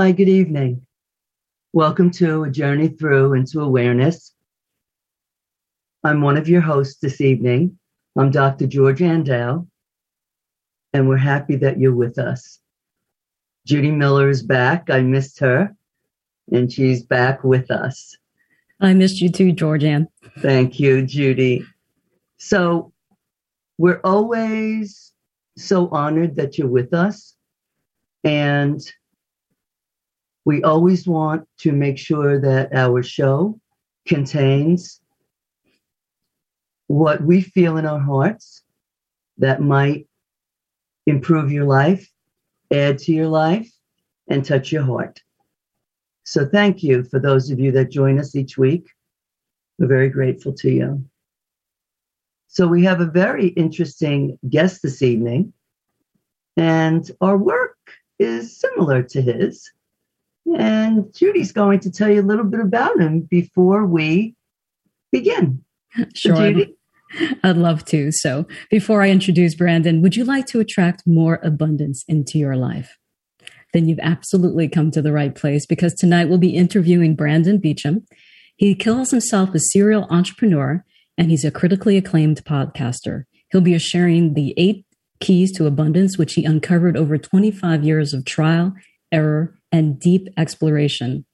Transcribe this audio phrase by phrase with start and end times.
[0.00, 0.86] Hi, good evening.
[1.74, 4.34] Welcome to A Journey Through into Awareness.
[6.02, 7.78] I'm one of your hosts this evening.
[8.16, 8.66] I'm Dr.
[8.66, 9.68] George Andale,
[10.94, 12.60] and we're happy that you're with us.
[13.66, 14.88] Judy Miller is back.
[14.88, 15.76] I missed her,
[16.50, 18.16] and she's back with us.
[18.80, 20.06] I missed you too, Georgianne.
[20.38, 21.62] Thank you, Judy.
[22.38, 22.94] So,
[23.76, 25.12] we're always
[25.58, 27.36] so honored that you're with us.
[28.24, 28.80] And
[30.44, 33.58] we always want to make sure that our show
[34.06, 35.00] contains
[36.86, 38.62] what we feel in our hearts
[39.38, 40.08] that might
[41.06, 42.10] improve your life,
[42.72, 43.70] add to your life,
[44.28, 45.20] and touch your heart.
[46.24, 48.88] So, thank you for those of you that join us each week.
[49.78, 51.04] We're very grateful to you.
[52.48, 55.52] So, we have a very interesting guest this evening,
[56.56, 57.76] and our work
[58.18, 59.70] is similar to his.
[60.46, 64.34] And Judy's going to tell you a little bit about him before we
[65.12, 65.64] begin.
[66.14, 66.36] Sure.
[66.36, 66.74] Judy?
[67.42, 68.12] I'd love to.
[68.12, 72.96] So, before I introduce Brandon, would you like to attract more abundance into your life?
[73.72, 78.04] Then you've absolutely come to the right place because tonight we'll be interviewing Brandon Beachum.
[78.56, 80.84] He calls himself a serial entrepreneur
[81.16, 83.24] and he's a critically acclaimed podcaster.
[83.50, 84.84] He'll be sharing the eight
[85.20, 88.72] keys to abundance, which he uncovered over 25 years of trial,
[89.12, 91.24] error, and deep exploration.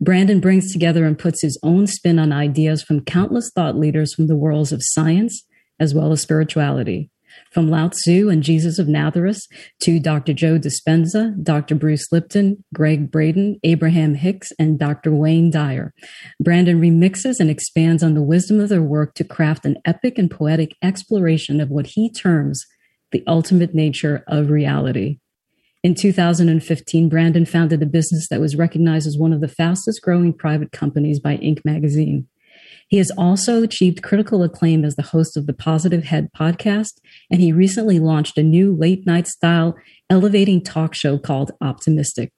[0.00, 4.28] Brandon brings together and puts his own spin on ideas from countless thought leaders from
[4.28, 5.44] the worlds of science
[5.80, 7.10] as well as spirituality.
[7.52, 9.40] From Lao Tzu and Jesus of Nazareth
[9.82, 10.32] to Dr.
[10.32, 11.74] Joe Dispenza, Dr.
[11.74, 15.14] Bruce Lipton, Gregg Braden, Abraham Hicks, and Dr.
[15.14, 15.92] Wayne Dyer.
[16.40, 20.30] Brandon remixes and expands on the wisdom of their work to craft an epic and
[20.30, 22.64] poetic exploration of what he terms
[23.10, 25.18] the ultimate nature of reality.
[25.84, 30.32] In 2015, Brandon founded a business that was recognized as one of the fastest growing
[30.32, 31.64] private companies by Inc.
[31.64, 32.26] magazine.
[32.88, 36.94] He has also achieved critical acclaim as the host of the Positive Head podcast,
[37.30, 39.76] and he recently launched a new late night style
[40.10, 42.32] elevating talk show called Optimistic.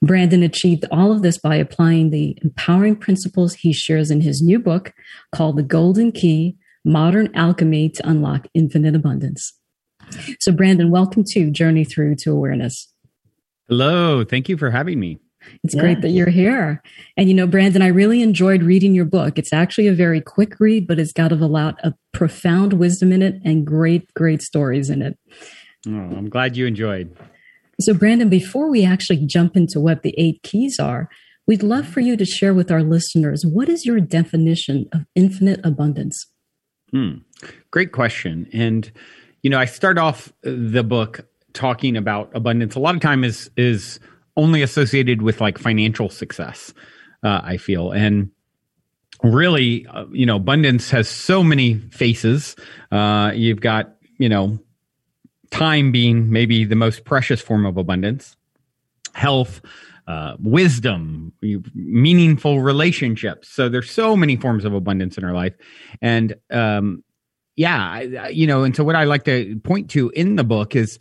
[0.00, 4.60] Brandon achieved all of this by applying the empowering principles he shares in his new
[4.60, 4.92] book
[5.34, 9.57] called The Golden Key Modern Alchemy to Unlock Infinite Abundance.
[10.40, 12.92] So, Brandon, welcome to Journey Through to Awareness.
[13.68, 14.24] Hello.
[14.24, 15.18] Thank you for having me.
[15.64, 15.80] It's yeah.
[15.80, 16.82] great that you're here.
[17.16, 19.38] And you know, Brandon, I really enjoyed reading your book.
[19.38, 23.22] It's actually a very quick read, but it's got a lot of profound wisdom in
[23.22, 25.18] it and great, great stories in it.
[25.86, 27.16] Oh, I'm glad you enjoyed.
[27.80, 31.08] So, Brandon, before we actually jump into what the eight keys are,
[31.46, 35.60] we'd love for you to share with our listeners what is your definition of infinite
[35.64, 36.26] abundance?
[36.90, 37.18] Hmm.
[37.70, 38.48] Great question.
[38.52, 38.90] And
[39.42, 42.74] you know, I start off the book talking about abundance.
[42.74, 44.00] A lot of time is is
[44.36, 46.72] only associated with like financial success.
[47.22, 48.30] Uh, I feel and
[49.22, 52.54] really, uh, you know, abundance has so many faces.
[52.92, 54.58] Uh, you've got you know,
[55.50, 58.36] time being maybe the most precious form of abundance,
[59.14, 59.60] health.
[60.06, 61.34] Uh, wisdom,
[61.74, 63.50] meaningful relationships.
[63.50, 65.52] So there's so many forms of abundance in our life,
[66.00, 67.04] and um,
[67.58, 70.96] yeah, you know, and so what I like to point to in the book is,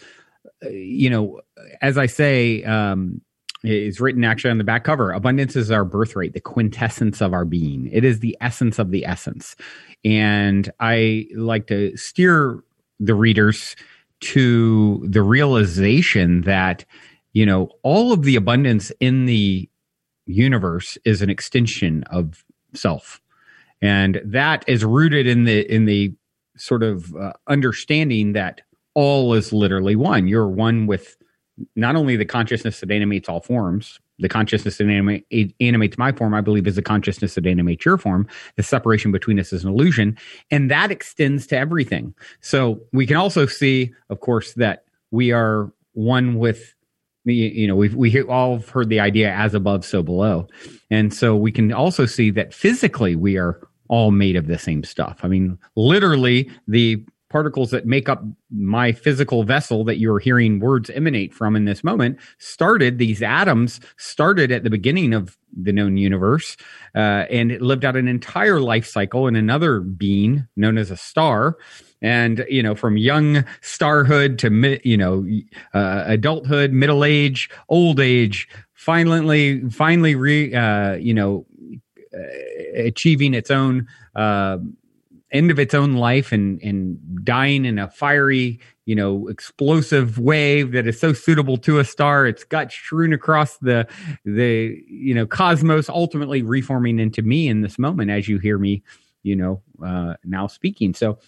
[0.66, 1.40] uh, you know,
[1.84, 3.22] as I say, um,
[3.64, 5.12] written actually on the back cover.
[5.12, 7.92] Abundance is our birthright, the quintessence of our being.
[7.94, 9.56] It is the essence of the essence.
[10.04, 12.64] And I like to steer
[13.00, 13.76] the readers
[14.22, 16.86] to the realization that,
[17.34, 19.70] you know, all of the abundance in the
[20.26, 22.44] universe is an extension of
[22.74, 23.22] self.
[23.80, 26.16] And that is rooted in the in the
[26.58, 28.62] sort of uh, understanding that
[28.94, 30.28] all is literally one.
[30.28, 31.18] You're one with
[31.76, 35.22] not only the consciousness that animates all forms, the consciousness that anima-
[35.60, 38.28] animates my form, I believe, is the consciousness that animates your form.
[38.56, 40.18] The separation between us is an illusion,
[40.50, 42.14] and that extends to everything.
[42.42, 46.74] So we can also see, of course, that we are one with
[47.26, 50.48] you know we've we all have heard the idea as above so below
[50.90, 54.84] and so we can also see that physically we are all made of the same
[54.84, 55.20] stuff.
[55.24, 60.90] I mean, literally, the particles that make up my physical vessel that you're hearing words
[60.92, 65.98] emanate from in this moment started these atoms started at the beginning of the known
[65.98, 66.56] universe
[66.96, 70.96] uh, and it lived out an entire life cycle in another being known as a
[70.96, 71.58] star
[72.02, 75.26] and you know from young starhood to you know
[75.74, 81.46] uh, adulthood middle age old age finally finally re, uh, you know
[82.76, 84.58] achieving its own uh,
[85.32, 90.72] end of its own life and and dying in a fiery you know explosive wave
[90.72, 92.26] that is so suitable to a star.
[92.26, 93.88] It's got strewn across the
[94.24, 98.82] the you know cosmos ultimately reforming into me in this moment as you hear me
[99.24, 100.94] you know uh, now speaking.
[100.94, 101.20] So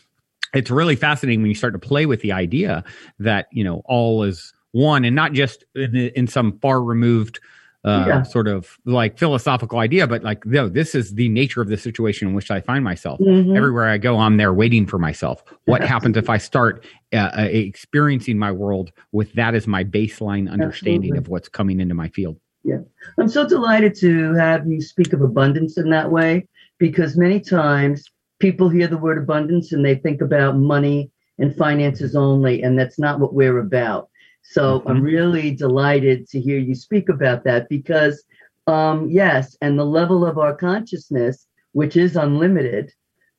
[0.53, 2.83] it's really fascinating when you start to play with the idea
[3.19, 7.39] that you know all is one and not just in, in some far removed
[7.85, 8.23] uh, yeah.
[8.23, 12.27] sort of like philosophical idea, but like, no, this is the nature of the situation
[12.27, 13.19] in which I find myself.
[13.19, 13.55] Mm-hmm.
[13.55, 15.43] Everywhere I go, I'm there waiting for myself.
[15.65, 15.89] What yes.
[15.89, 21.11] happens if I start uh, uh, experiencing my world with that as my baseline understanding
[21.11, 21.17] Absolutely.
[21.17, 22.37] of what's coming into my field?
[22.63, 22.79] Yeah.
[23.17, 26.47] I'm so delighted to have you speak of abundance in that way
[26.77, 28.03] because many times
[28.39, 32.99] people hear the word abundance and they think about money and finances only, and that's
[32.99, 34.08] not what we're about.
[34.49, 34.89] So mm-hmm.
[34.89, 38.23] I'm really delighted to hear you speak about that because,
[38.65, 42.91] um, yes, and the level of our consciousness, which is unlimited,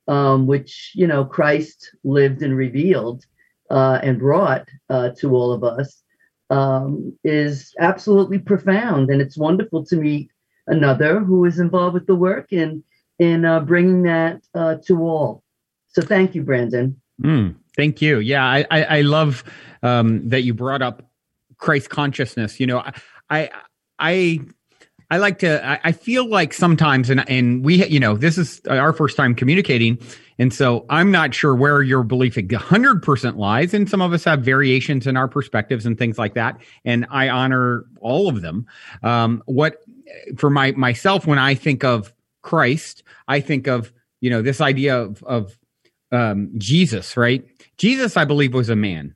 [0.07, 3.25] um, which, you know, Christ lived and revealed
[3.71, 6.01] uh, and brought uh, to all of us,
[6.49, 9.11] um, is absolutely profound.
[9.11, 10.31] And it's wonderful to meet
[10.69, 12.85] another who is involved with the work in,
[13.19, 15.43] in uh, bringing that uh, to all.
[15.89, 17.01] So thank you, Brandon.
[17.21, 18.19] Mm, thank you.
[18.19, 19.45] Yeah, I, I, I love
[19.83, 21.11] um, that you brought up
[21.57, 22.61] Christ consciousness.
[22.61, 22.83] You know,
[23.29, 23.51] I
[23.99, 24.41] I
[25.11, 25.65] I like to.
[25.67, 29.35] I, I feel like sometimes, and and we, you know, this is our first time
[29.35, 29.99] communicating,
[30.39, 33.75] and so I'm not sure where your belief 100 percent lies.
[33.75, 37.29] And some of us have variations in our perspectives and things like that, and I
[37.29, 38.67] honor all of them.
[39.03, 39.79] Um, what
[40.37, 44.97] for my myself when I think of Christ, I think of you know this idea
[45.01, 45.59] of of
[46.13, 47.45] um, Jesus, right?
[47.81, 49.15] Jesus, I believe, was a man.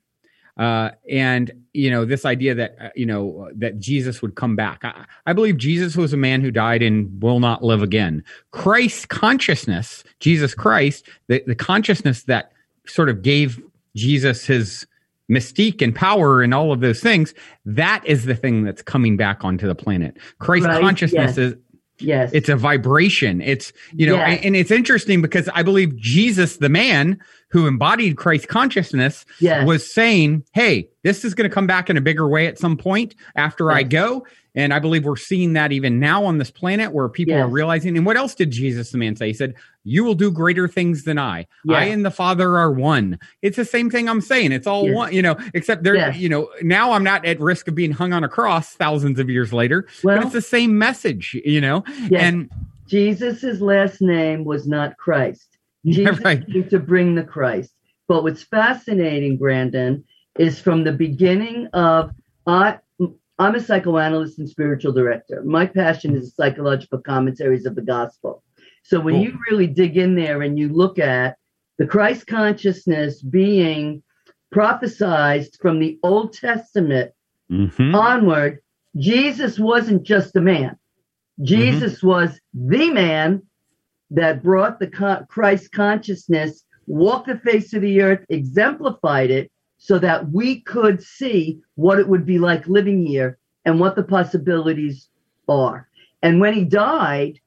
[0.57, 4.83] Uh, and you know this idea that uh, you know that Jesus would come back.
[4.83, 8.23] I, I, believe Jesus was a man who died and will not live again.
[8.51, 12.53] Christ consciousness, Jesus Christ, the, the consciousness that
[12.87, 13.61] sort of gave
[13.97, 14.87] Jesus his
[15.29, 17.33] mystique and power and all of those things.
[17.65, 20.17] That is the thing that's coming back onto the planet.
[20.39, 21.37] Christ right, consciousness yes.
[21.37, 21.55] is
[21.99, 22.31] Yes.
[22.33, 23.41] It's a vibration.
[23.41, 24.37] It's, you know, yes.
[24.37, 27.19] and, and, it's interesting because I believe Jesus, the man
[27.55, 29.65] who embodied Christ consciousness, yes.
[29.65, 32.75] was saying, Hey, this is going to come back in a bigger way at some
[32.75, 33.77] point after yes.
[33.77, 34.27] I go.
[34.55, 37.45] And I believe we're seeing that even now on this planet where people yes.
[37.45, 37.95] are realizing.
[37.95, 39.27] And what else did Jesus the man say?
[39.27, 39.53] He said,
[39.85, 41.47] You will do greater things than I.
[41.63, 41.77] Yes.
[41.77, 43.19] I and the Father are one.
[43.41, 44.51] It's the same thing I'm saying.
[44.51, 47.75] It's all one, you know, except there, you know, now I'm not at risk of
[47.75, 49.87] being hung on a cross thousands of years later.
[50.03, 51.85] Well, but it's the same message, you know?
[52.13, 52.51] And
[52.87, 55.54] Jesus's last name was not Christ.
[55.85, 56.45] Jesus right.
[56.47, 57.71] came to bring the Christ.
[58.07, 60.03] But what's fascinating, Brandon,
[60.37, 62.11] is from the beginning of
[62.45, 62.79] I
[63.37, 65.43] I'm a psychoanalyst and spiritual director.
[65.43, 68.43] My passion is psychological commentaries of the gospel.
[68.83, 69.23] So when cool.
[69.23, 71.37] you really dig in there and you look at
[71.77, 74.03] the Christ consciousness being
[74.53, 77.11] prophesized from the Old Testament
[77.51, 77.93] mm-hmm.
[77.93, 78.59] onward,
[78.95, 80.77] Jesus wasn't just a man.
[81.41, 82.07] Jesus mm-hmm.
[82.07, 83.41] was the man
[84.11, 90.31] that brought the Christ consciousness, walked the face of the earth, exemplified it, so that
[90.31, 95.09] we could see what it would be like living here and what the possibilities
[95.47, 95.87] are.
[96.21, 97.39] And when he died,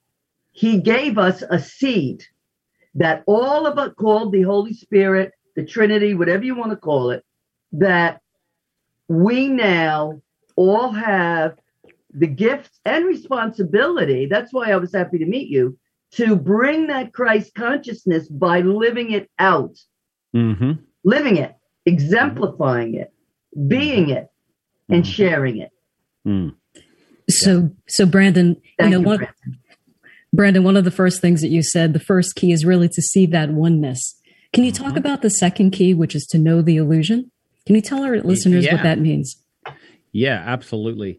[0.53, 2.25] he gave us a seed
[2.95, 7.11] that all of us called the Holy Spirit, the Trinity, whatever you want to call
[7.11, 7.25] it,
[7.73, 8.21] that
[9.09, 10.21] we now
[10.57, 11.57] all have
[12.13, 14.27] the gifts and responsibility.
[14.27, 15.79] That's why I was happy to meet you
[16.13, 19.77] to bring that Christ consciousness by living it out,
[20.35, 20.73] mm-hmm.
[21.05, 21.55] living it
[21.89, 23.13] exemplifying it,
[23.67, 24.29] being it,
[24.89, 25.07] and mm.
[25.07, 25.71] sharing it.
[26.27, 26.55] Mm.
[27.31, 29.59] So, so Brandon, Thank you know, you, one, Brandon.
[30.33, 33.03] Brandon, one of the first things that you said, the first key is really to
[33.03, 34.21] see that oneness.
[34.53, 34.99] Can you talk mm-hmm.
[34.99, 37.31] about the second key, which is to know the illusion?
[37.67, 38.75] Can you tell our listeners yeah.
[38.75, 39.43] what that means?
[40.13, 41.19] Yeah, absolutely.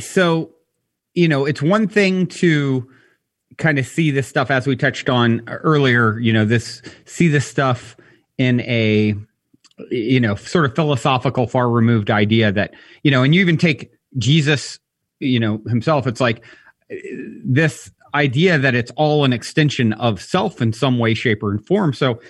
[0.00, 0.52] So,
[1.14, 2.88] you know, it's one thing to
[3.58, 7.46] kind of see this stuff as we touched on earlier, you know, this see this
[7.46, 7.96] stuff
[8.38, 9.14] in a
[9.90, 12.72] you know, sort of philosophical, far removed idea that,
[13.02, 14.78] you know, and you even take Jesus,
[15.20, 16.42] you know, himself, it's like
[17.44, 21.92] this idea that it's all an extension of self in some way, shape, or form.
[21.92, 22.20] So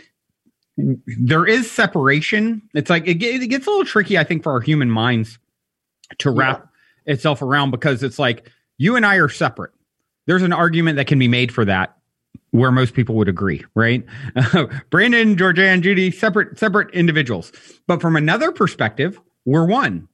[0.77, 2.63] there is separation.
[2.75, 5.39] It's like it, it gets a little tricky, I think, for our human minds
[6.19, 6.69] to wrap
[7.07, 7.15] yeah.
[7.15, 9.73] itself around because it's like you and I are separate.
[10.27, 11.97] There's an argument that can be made for that
[12.51, 14.05] where most people would agree, right?
[14.91, 17.53] Brandon, Georgia, and Judy, separate separate individuals,
[17.87, 20.09] but from another perspective, we're one,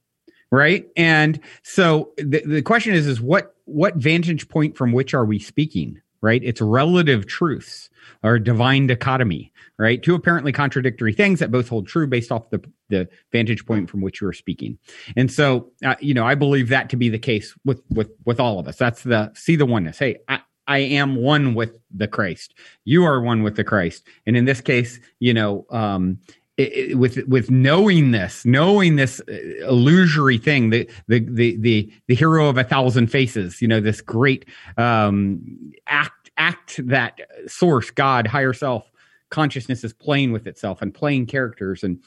[0.50, 0.86] right?
[0.96, 5.38] And so the, the question is, is what what vantage point from which are we
[5.38, 6.00] speaking?
[6.22, 6.42] right?
[6.42, 7.90] It's relative truths
[8.22, 9.51] or divine dichotomy,
[9.82, 10.00] right?
[10.00, 14.00] Two apparently contradictory things that both hold true based off the, the vantage point from
[14.00, 14.78] which you are speaking.
[15.16, 18.38] And so, uh, you know, I believe that to be the case with, with, with
[18.38, 18.76] all of us.
[18.76, 19.98] That's the, see the oneness.
[19.98, 22.54] Hey, I, I am one with the Christ.
[22.84, 24.06] You are one with the Christ.
[24.24, 26.18] And in this case, you know, um,
[26.56, 29.32] it, it, with with knowing this, knowing this uh,
[29.66, 34.02] illusory thing, the, the the the the hero of a thousand faces, you know, this
[34.02, 34.44] great
[34.76, 35.40] um,
[35.86, 38.91] act act that source, God, higher self,
[39.32, 41.98] consciousness is playing with itself and playing characters, and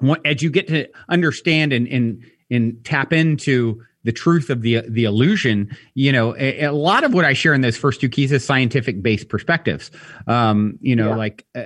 [0.00, 4.80] what, as you get to understand and and and tap into the truth of the
[4.88, 8.08] the illusion you know a, a, lot of what i share in those first two
[8.08, 9.90] keys is scientific based perspectives.
[10.26, 11.16] Um you know yeah.
[11.16, 11.64] like uh,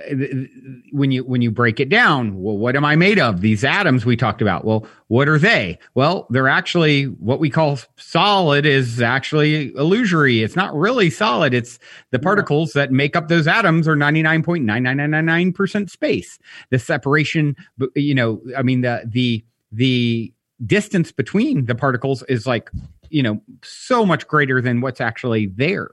[0.91, 3.41] when you when you break it down well what am i made of?
[3.41, 4.65] These atoms we talked about.
[4.65, 5.77] Well what are they?
[5.93, 10.43] Well they're actually what we call solid is actually illusory.
[10.43, 11.53] It's not really solid.
[11.53, 11.79] It's
[12.11, 12.83] the particles yeah.
[12.83, 16.39] that make up those atoms are 99.99999% space.
[16.69, 17.55] The separation
[17.95, 22.69] you know i mean the the the distance between the particles is like
[23.09, 25.91] you know so much greater than what's actually there.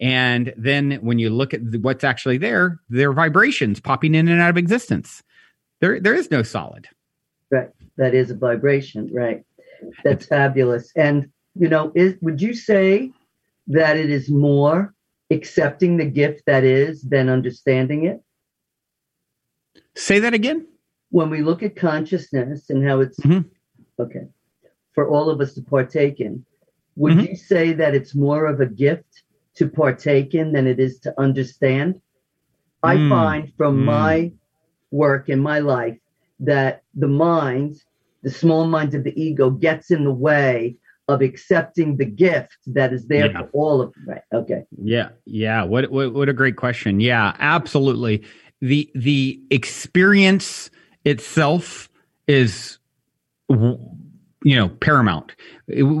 [0.00, 4.40] And then when you look at what's actually there there are vibrations popping in and
[4.40, 5.22] out of existence.
[5.80, 6.88] There there is no solid.
[7.50, 7.70] Right.
[7.96, 9.44] That is a vibration right.
[10.04, 10.90] That's fabulous.
[10.96, 13.10] And you know is would you say
[13.68, 14.94] that it is more
[15.30, 18.20] accepting the gift that is than understanding it?
[19.94, 20.66] Say that again?
[21.10, 23.48] When we look at consciousness and how it's mm-hmm
[24.02, 24.26] okay,
[24.92, 26.44] for all of us to partake in.
[26.96, 27.30] Would mm-hmm.
[27.30, 29.22] you say that it's more of a gift
[29.56, 32.00] to partake in than it is to understand?
[32.82, 33.08] I mm.
[33.08, 33.84] find from mm.
[33.84, 34.32] my
[34.90, 35.98] work in my life
[36.40, 37.76] that the mind,
[38.22, 40.76] the small mind of the ego, gets in the way
[41.08, 43.40] of accepting the gift that is there yeah.
[43.40, 43.94] for all of.
[44.06, 44.22] Right.
[44.32, 44.64] Okay.
[44.82, 45.10] Yeah.
[45.24, 45.62] Yeah.
[45.64, 47.00] What, what what a great question.
[47.00, 48.22] Yeah, absolutely.
[48.60, 50.70] The the experience
[51.04, 51.88] itself
[52.26, 52.78] is
[54.44, 55.32] you know paramount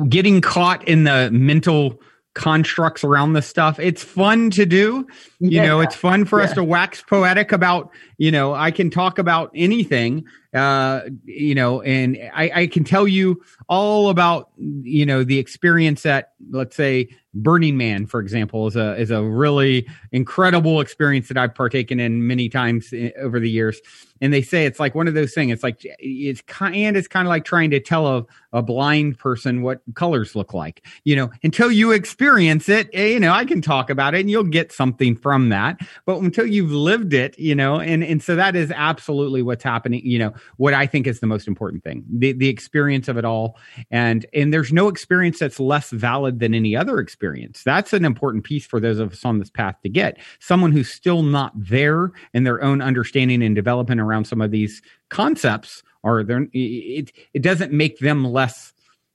[0.08, 2.00] getting caught in the mental
[2.34, 5.06] constructs around this stuff it's fun to do
[5.38, 5.66] you yeah.
[5.66, 6.46] know it's fun for yeah.
[6.46, 11.80] us to wax poetic about you know i can talk about anything uh you know
[11.82, 17.08] and i i can tell you all about you know the experience that let's say
[17.32, 22.26] burning man for example is a is a really incredible experience that i've partaken in
[22.26, 23.80] many times eh, over the years
[24.22, 25.52] and they say it's like one of those things.
[25.52, 29.18] It's like it's kind and it's kind of like trying to tell a, a blind
[29.18, 30.86] person what colors look like.
[31.02, 34.30] You know, until you experience it, eh, you know, I can talk about it and
[34.30, 35.80] you'll get something from that.
[36.06, 40.06] But until you've lived it, you know, and and so that is absolutely what's happening.
[40.06, 43.24] You know, what I think is the most important thing the the experience of it
[43.24, 43.56] all,
[43.90, 47.62] and and there's no experience that's less valid than any other experience.
[47.62, 50.18] That's an important piece for those of us on this path to get.
[50.40, 54.82] Someone who's still not there in their own understanding and development around some of these
[55.08, 58.72] concepts are there it it doesn't make them less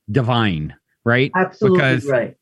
[0.09, 0.75] divine
[1.07, 1.31] right?
[1.35, 2.37] Absolutely because right.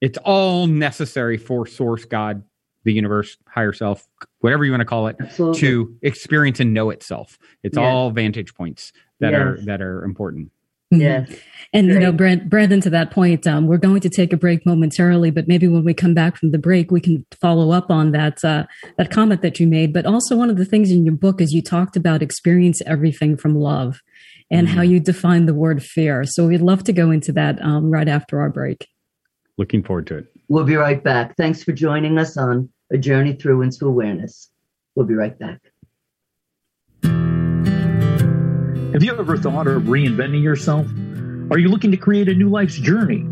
[0.00, 2.42] it's all necessary for source god
[2.88, 4.08] the universe higher self
[4.40, 5.60] whatever you want to call it absolutely.
[5.60, 7.84] to experience and know itself it's yes.
[7.84, 9.40] all vantage points that yes.
[9.40, 10.50] are that are important
[10.92, 11.02] Mm-hmm.
[11.02, 11.40] Yes.
[11.74, 11.94] And, Great.
[11.94, 15.30] you know, Brand, Brandon, to that point, um, we're going to take a break momentarily,
[15.30, 18.42] but maybe when we come back from the break, we can follow up on that,
[18.42, 18.64] uh,
[18.96, 19.92] that comment that you made.
[19.92, 23.36] But also one of the things in your book is you talked about experience everything
[23.36, 24.00] from love
[24.50, 24.76] and mm-hmm.
[24.76, 26.24] how you define the word fear.
[26.24, 28.88] So we'd love to go into that um, right after our break.
[29.58, 30.26] Looking forward to it.
[30.48, 31.36] We'll be right back.
[31.36, 34.50] Thanks for joining us on a journey through into awareness.
[34.94, 35.60] We'll be right back.
[38.92, 40.86] Have you ever thought of reinventing yourself?
[41.50, 43.26] Are you looking to create a new life's journey?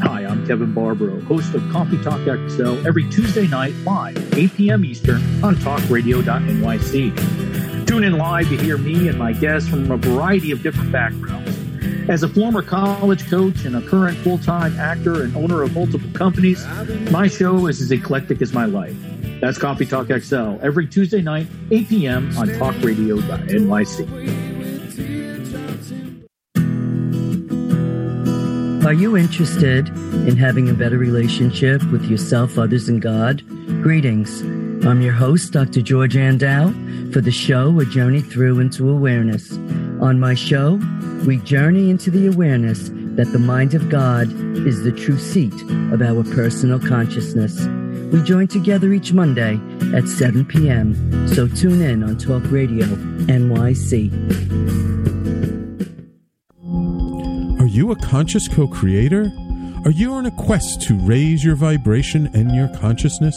[0.00, 4.84] Hi, I'm Kevin Barbaro, host of Coffee Talk XL every Tuesday night live, 8 p.m.
[4.84, 7.86] Eastern on talkradio.nyc.
[7.86, 11.67] Tune in live to hear me and my guests from a variety of different backgrounds.
[12.08, 16.10] As a former college coach and a current full time actor and owner of multiple
[16.14, 16.66] companies,
[17.10, 18.96] my show is as eclectic as my life.
[19.42, 22.38] That's Coffee Talk XL every Tuesday night, 8 p.m.
[22.38, 24.38] on talkradio.nyc.
[28.86, 33.46] Are you interested in having a better relationship with yourself, others, and God?
[33.82, 34.40] Greetings.
[34.86, 35.82] I'm your host, Dr.
[35.82, 36.72] George Andow,
[37.12, 39.52] for the show A Journey Through into Awareness.
[40.00, 40.80] On my show,
[41.26, 44.30] we journey into the awareness that the mind of God
[44.66, 45.52] is the true seat
[45.92, 47.66] of our personal consciousness.
[48.12, 49.60] We join together each Monday
[49.94, 52.86] at 7 p.m., so tune in on Talk Radio
[53.26, 54.10] NYC
[57.60, 59.30] Are you a conscious co creator?
[59.84, 63.36] Are you on a quest to raise your vibration and your consciousness?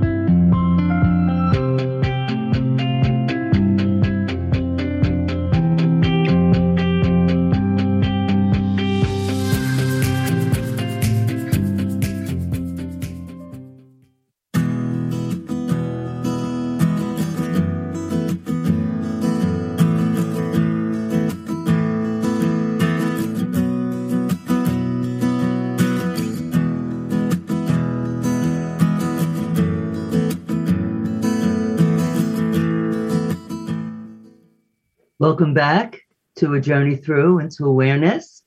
[35.31, 36.01] Welcome back
[36.35, 38.43] to A Journey Through into Awareness.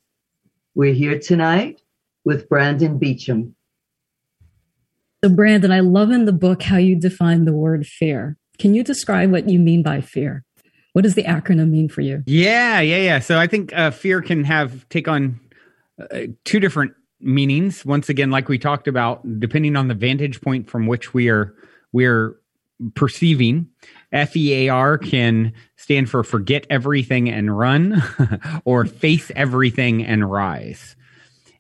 [0.75, 1.81] We're here tonight
[2.27, 3.53] with Brandon Beachum.
[5.25, 8.37] So, Brandon, I love in the book how you define the word fear.
[8.59, 10.45] Can you describe what you mean by fear?
[10.93, 12.23] What does the acronym mean for you?
[12.27, 13.19] Yeah, yeah, yeah.
[13.19, 15.41] So I think uh, fear can have take on
[15.99, 17.87] uh, two different meanings.
[17.87, 21.55] Once again, like we talked about, depending on the vantage point from which we are
[21.93, 22.39] we're
[22.95, 23.69] perceiving.
[24.15, 28.03] FEAR can stand for forget everything and run,
[28.65, 30.97] or face everything and rise.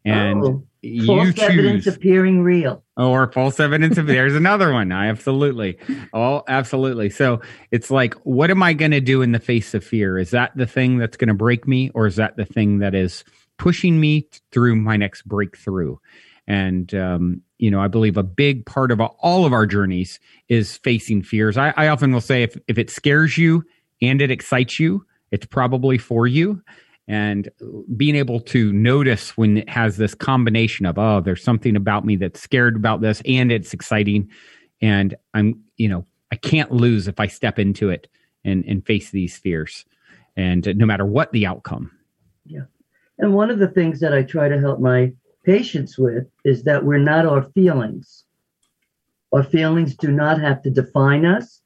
[0.05, 2.85] And Oh, you False choose, evidence appearing real.
[2.97, 4.93] or false evidence of there's another one.
[4.93, 5.79] I absolutely,
[6.13, 7.09] oh, absolutely.
[7.09, 7.41] So
[7.71, 10.19] it's like, what am I going to do in the face of fear?
[10.19, 12.95] Is that the thing that's going to break me, or is that the thing that
[12.95, 13.25] is
[13.59, 15.97] pushing me through my next breakthrough?
[16.47, 20.77] And um, you know, I believe a big part of all of our journeys is
[20.79, 21.57] facing fears.
[21.57, 23.65] I, I often will say, if if it scares you
[24.03, 26.63] and it excites you, it's probably for you.
[27.07, 27.51] And
[27.97, 32.17] being able to notice when it has this combination of, oh, there's something about me
[32.17, 34.31] that's scared about this and it's exciting.
[34.81, 38.09] And I'm, you know, I can't lose if I step into it
[38.43, 39.85] and, and face these fears.
[40.35, 41.91] And no matter what the outcome.
[42.47, 42.63] Yeah
[43.19, 45.13] and one of the things that I try to help my
[45.45, 48.25] patients with is that we're not our feelings.
[49.33, 51.61] Our feelings do not have to define us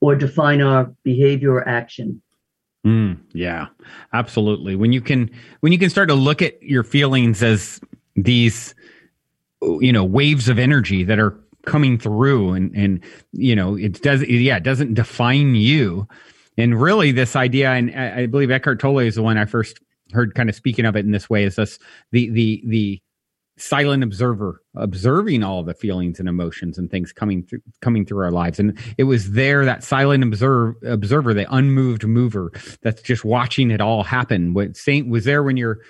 [0.00, 2.22] or define our behavior or action.
[2.86, 3.66] Mm, yeah,
[4.12, 4.74] absolutely.
[4.74, 5.30] When you can,
[5.60, 7.80] when you can start to look at your feelings as
[8.16, 8.74] these,
[9.60, 14.26] you know, waves of energy that are coming through, and and you know, it does,
[14.26, 16.08] yeah, it doesn't define you.
[16.58, 19.78] And really, this idea, and I, I believe Eckhart Tolle is the one I first
[20.12, 21.78] heard kind of speaking of it in this way, is this
[22.10, 23.02] the the the
[23.56, 28.30] silent observer observing all the feelings and emotions and things coming through coming through our
[28.30, 28.58] lives.
[28.58, 33.80] And it was there that silent observe, observer the unmoved mover that's just watching it
[33.80, 34.54] all happen.
[34.54, 35.80] What saint was there when you're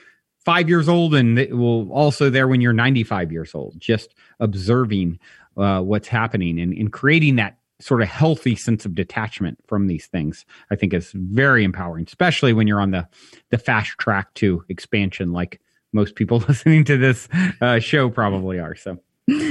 [0.45, 5.19] five years old and it will also there when you're 95 years old just observing
[5.57, 10.07] uh, what's happening and, and creating that sort of healthy sense of detachment from these
[10.07, 13.07] things i think is very empowering especially when you're on the
[13.51, 15.61] the fast track to expansion like
[15.93, 17.29] most people listening to this
[17.61, 18.75] uh, show probably are.
[18.75, 18.99] So,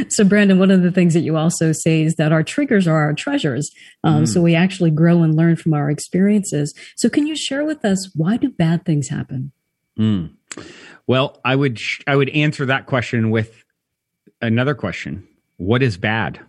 [0.10, 2.98] so Brandon, one of the things that you also say is that our triggers are
[3.04, 3.72] our treasures.
[4.04, 4.28] Um, Mm.
[4.28, 6.74] So we actually grow and learn from our experiences.
[6.96, 9.52] So can you share with us why do bad things happen?
[9.98, 10.32] mm.
[11.08, 13.64] well, I would sh- I would answer that question with
[14.42, 15.28] another question:
[15.58, 16.40] What is bad?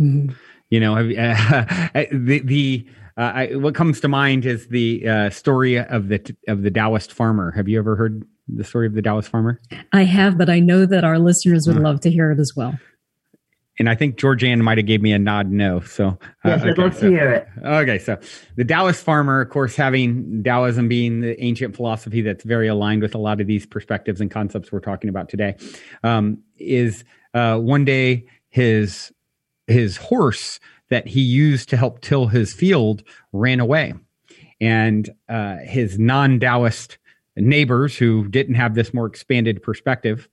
[0.00, 0.34] Mhm.
[0.70, 1.10] You know, have,
[1.94, 2.86] uh, the the
[3.16, 7.12] uh, I, what comes to mind is the uh, story of the of the Taoist
[7.12, 7.50] farmer.
[7.52, 8.24] Have you ever heard
[8.56, 9.60] the story of the Taoist farmer?
[9.92, 11.84] I have, but I know that our listeners would Mm.
[11.84, 12.78] love to hear it as well.
[13.78, 15.80] And I think Georgianne might have gave me a nod no.
[15.80, 17.48] So uh, Yes, I'd okay, love so- to hear it.
[17.64, 18.18] Okay, so
[18.56, 23.14] the Taoist farmer, of course, having Taoism being the ancient philosophy that's very aligned with
[23.14, 25.56] a lot of these perspectives and concepts we're talking about today,
[26.04, 29.12] um, is uh, one day his
[29.66, 30.60] his horse
[30.90, 33.94] that he used to help till his field ran away,
[34.60, 36.98] and uh, his non-Taoist
[37.36, 40.28] neighbors who didn't have this more expanded perspective,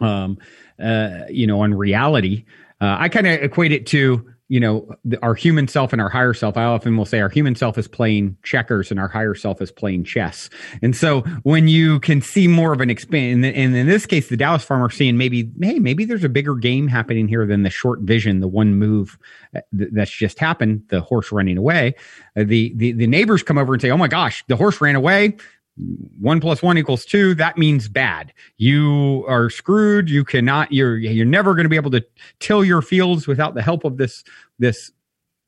[0.00, 0.38] um,
[0.82, 2.44] uh, you know, on reality.
[2.80, 6.08] Uh, I kind of equate it to you know the, our human self and our
[6.08, 6.56] higher self.
[6.56, 9.70] I often will say our human self is playing checkers and our higher self is
[9.70, 10.48] playing chess.
[10.82, 14.36] And so when you can see more of an expand, and, in this case, the
[14.36, 18.00] Taoist farmer seeing maybe, hey, maybe there's a bigger game happening here than the short
[18.00, 19.18] vision, the one move
[19.54, 21.94] uh, th- that's just happened, the horse running away.
[22.36, 24.96] Uh, the the the neighbors come over and say, oh my gosh, the horse ran
[24.96, 25.36] away
[26.18, 27.34] one plus one equals two.
[27.34, 28.32] That means bad.
[28.56, 30.10] You are screwed.
[30.10, 30.72] You cannot.
[30.72, 32.04] You're you're never going to be able to
[32.40, 34.24] till your fields without the help of this
[34.58, 34.90] this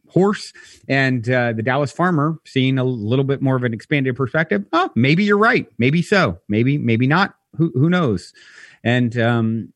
[0.08, 0.52] horse.
[0.88, 4.90] And uh, the Taoist farmer, seeing a little bit more of an expanded perspective, oh,
[4.94, 5.66] maybe you're right.
[5.78, 6.38] Maybe so.
[6.48, 7.34] Maybe maybe not.
[7.56, 8.32] Who who knows?
[8.84, 9.72] And um,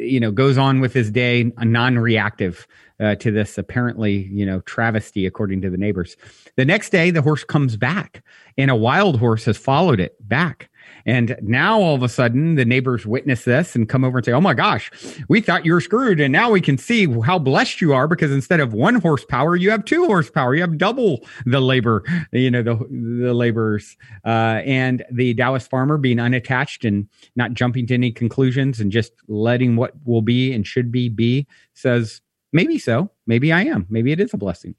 [0.00, 2.66] you know, goes on with his day, a non-reactive
[3.00, 6.16] uh, to this apparently, you know, travesty according to the neighbors.
[6.56, 8.22] The next day, the horse comes back,
[8.58, 10.68] and a wild horse has followed it back.
[11.06, 14.32] And now all of a sudden, the neighbors witness this and come over and say,
[14.32, 14.90] Oh my gosh,
[15.28, 16.20] we thought you were screwed.
[16.20, 19.70] And now we can see how blessed you are because instead of one horsepower, you
[19.70, 20.54] have two horsepower.
[20.54, 23.96] You have double the labor, you know, the, the laborers.
[24.24, 29.12] Uh, and the Taoist farmer being unattached and not jumping to any conclusions and just
[29.28, 32.20] letting what will be and should be be says,
[32.52, 33.10] Maybe so.
[33.26, 33.86] Maybe I am.
[33.88, 34.74] Maybe it is a blessing.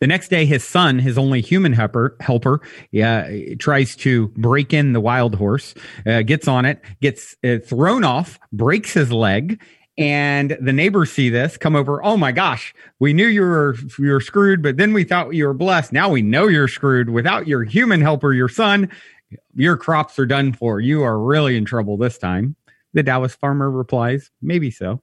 [0.00, 2.60] The next day, his son, his only human helper, helper,
[3.02, 3.24] uh,
[3.58, 5.74] tries to break in the wild horse,
[6.06, 9.60] uh, gets on it, gets uh, thrown off, breaks his leg,
[9.96, 12.02] and the neighbors see this, come over.
[12.04, 15.46] Oh my gosh, we knew you were you were screwed, but then we thought you
[15.46, 15.92] were blessed.
[15.92, 17.10] Now we know you're screwed.
[17.10, 18.88] Without your human helper, your son,
[19.56, 20.80] your crops are done for.
[20.80, 22.54] You are really in trouble this time.
[22.94, 25.02] The Taoist farmer replies, "Maybe so."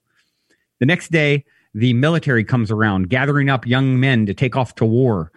[0.79, 4.85] The next day, the military comes around, gathering up young men to take off to
[4.85, 5.29] war,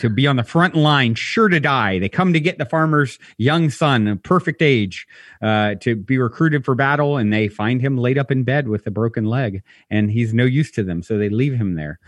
[0.00, 2.00] to be on the front line, sure to die.
[2.00, 5.06] They come to get the farmer's young son, a perfect age,
[5.40, 8.84] uh, to be recruited for battle, and they find him laid up in bed with
[8.88, 12.00] a broken leg, and he's no use to them, so they leave him there.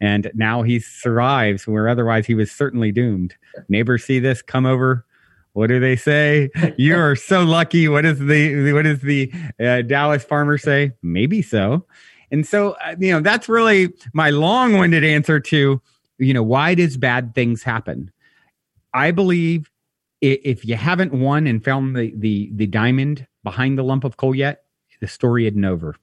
[0.00, 3.36] And now he survives, where otherwise he was certainly doomed.
[3.68, 5.06] Neighbors see this, come over,
[5.52, 6.50] what do they say?
[6.76, 7.88] You are so lucky.
[7.88, 10.92] What is the what does the uh, Taoist farmer say?
[11.02, 11.86] Maybe so.
[12.30, 15.80] And so, uh, you know, that's really my long winded answer to,
[16.18, 18.10] you know, why does bad things happen?
[18.92, 19.70] I believe
[20.20, 24.34] if you haven't won and found the, the, the diamond behind the lump of coal
[24.34, 24.64] yet,
[25.00, 25.94] the story isn't over.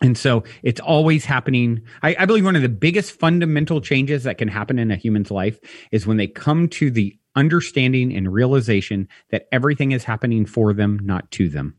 [0.00, 1.82] And so it's always happening.
[2.02, 5.30] I, I, believe one of the biggest fundamental changes that can happen in a human's
[5.30, 5.58] life
[5.90, 11.00] is when they come to the understanding and realization that everything is happening for them,
[11.02, 11.76] not to them.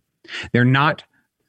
[0.51, 1.03] They're not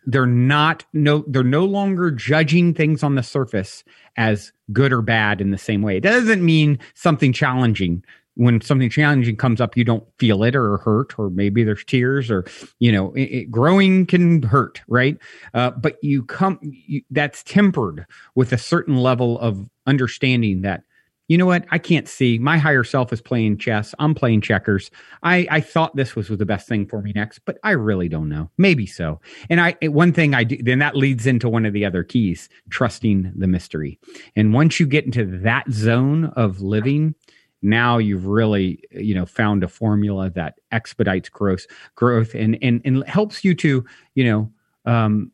[0.06, 3.84] they're not no they're no longer judging things on the surface
[4.16, 5.96] as good or bad in the same way.
[5.96, 10.78] It doesn't mean something challenging when something challenging comes up you don't feel it or
[10.78, 12.44] hurt or maybe there's tears or
[12.78, 15.18] you know it, it, growing can hurt right
[15.54, 20.84] uh, but you come you, that's tempered with a certain level of understanding that
[21.30, 21.64] you know what?
[21.70, 22.40] I can't see.
[22.40, 23.94] My higher self is playing chess.
[24.00, 24.90] I'm playing checkers.
[25.22, 28.08] I, I thought this was, was the best thing for me next, but I really
[28.08, 28.50] don't know.
[28.58, 29.20] Maybe so.
[29.48, 32.48] And I, one thing I do, then that leads into one of the other keys,
[32.68, 34.00] trusting the mystery.
[34.34, 37.14] And once you get into that zone of living,
[37.62, 41.64] now you've really, you know, found a formula that expedites growth,
[41.94, 43.84] growth and, and, and helps you to,
[44.16, 44.50] you know,
[44.84, 45.30] um,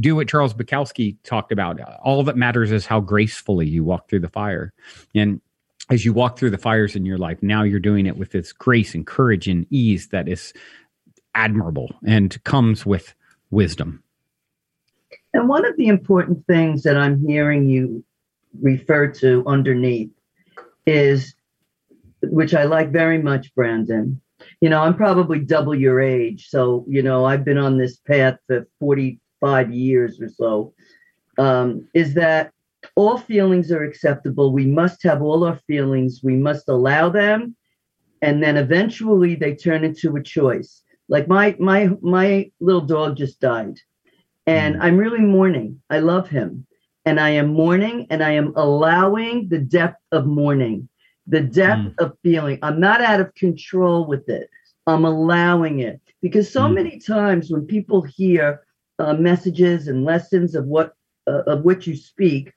[0.00, 1.80] do what Charles Bukowski talked about.
[2.02, 4.72] All that matters is how gracefully you walk through the fire.
[5.14, 5.40] And
[5.90, 8.52] as you walk through the fires in your life, now you're doing it with this
[8.52, 10.52] grace and courage and ease that is
[11.34, 13.14] admirable and comes with
[13.50, 14.02] wisdom.
[15.32, 18.04] And one of the important things that I'm hearing you
[18.60, 20.10] refer to underneath
[20.86, 21.34] is,
[22.22, 24.20] which I like very much, Brandon.
[24.60, 26.48] You know, I'm probably double your age.
[26.48, 30.72] So, you know, I've been on this path for 40, five years or so,
[31.36, 32.50] um, is that
[32.96, 34.52] all feelings are acceptable.
[34.52, 36.20] We must have all our feelings.
[36.22, 37.54] We must allow them,
[38.22, 40.82] and then eventually they turn into a choice.
[41.08, 43.78] Like my my my little dog just died,
[44.46, 44.78] and mm.
[44.80, 45.82] I'm really mourning.
[45.90, 46.66] I love him,
[47.04, 50.88] and I am mourning, and I am allowing the depth of mourning,
[51.26, 51.94] the depth mm.
[51.98, 52.58] of feeling.
[52.62, 54.48] I'm not out of control with it.
[54.86, 56.74] I'm allowing it because so mm.
[56.74, 58.63] many times when people hear
[58.98, 60.94] uh, messages and lessons of what
[61.26, 62.52] uh, of which you speak,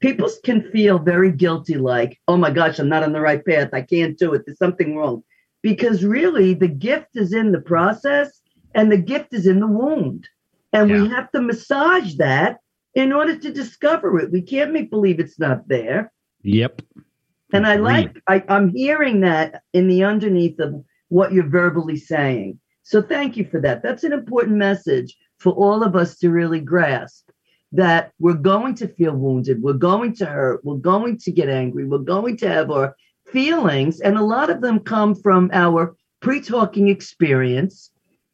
[0.00, 3.70] people can feel very guilty, like, "Oh my gosh, I'm not on the right path.
[3.72, 4.42] I can't do it.
[4.46, 5.22] There's something wrong."
[5.62, 8.40] Because really, the gift is in the process,
[8.74, 10.28] and the gift is in the wound,
[10.72, 11.02] and yeah.
[11.02, 12.60] we have to massage that
[12.94, 14.32] in order to discover it.
[14.32, 16.12] We can't make believe it's not there.
[16.42, 16.82] Yep.
[17.52, 22.58] And I like I, I'm hearing that in the underneath of what you're verbally saying.
[22.82, 23.82] So thank you for that.
[23.82, 27.30] That's an important message for all of us to really grasp
[27.72, 31.84] that we're going to feel wounded, we're going to hurt, we're going to get angry,
[31.84, 32.94] we're going to have our
[33.26, 37.90] feelings, and a lot of them come from our pre talking experience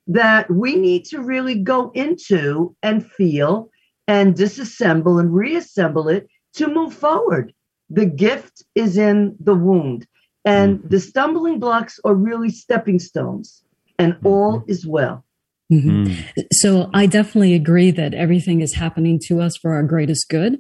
[0.06, 3.70] that we need to really go into and feel
[4.08, 7.52] and disassemble and reassemble it to move forward.
[7.90, 10.06] The gift is in the wound.
[10.46, 10.88] And mm-hmm.
[10.88, 13.64] the stumbling blocks are really stepping stones,
[13.98, 14.26] and mm-hmm.
[14.28, 15.25] all is well.
[15.72, 16.06] Mhm.
[16.36, 16.44] Mm.
[16.52, 20.58] So I definitely agree that everything is happening to us for our greatest good.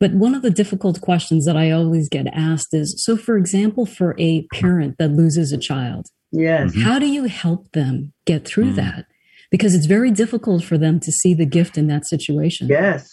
[0.00, 3.84] But one of the difficult questions that I always get asked is so, for example,
[3.86, 6.74] for a parent that loses a child, Yes.
[6.74, 6.82] Mhm.
[6.82, 8.76] how do you help them get through Mm.
[8.76, 9.04] that?
[9.50, 12.68] Because it's very difficult for them to see the gift in that situation.
[12.68, 13.08] Yes.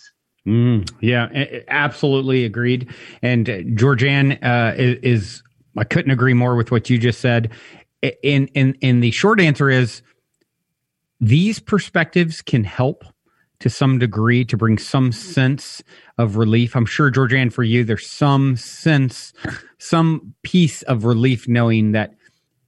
[0.48, 2.88] Mm, yeah, a- a- absolutely agreed.
[3.22, 5.44] And uh, Georgianne uh, is, is
[5.76, 7.50] I couldn't agree more with what you just said.
[8.04, 10.02] I- In in in the short answer is
[11.20, 13.04] these perspectives can help
[13.60, 15.82] to some degree to bring some sense
[16.18, 16.76] of relief.
[16.76, 19.34] I'm sure Georgianne, for you, there's some sense,
[19.80, 22.14] some piece of relief knowing that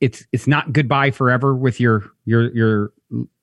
[0.01, 2.91] it's it's not goodbye forever with your your your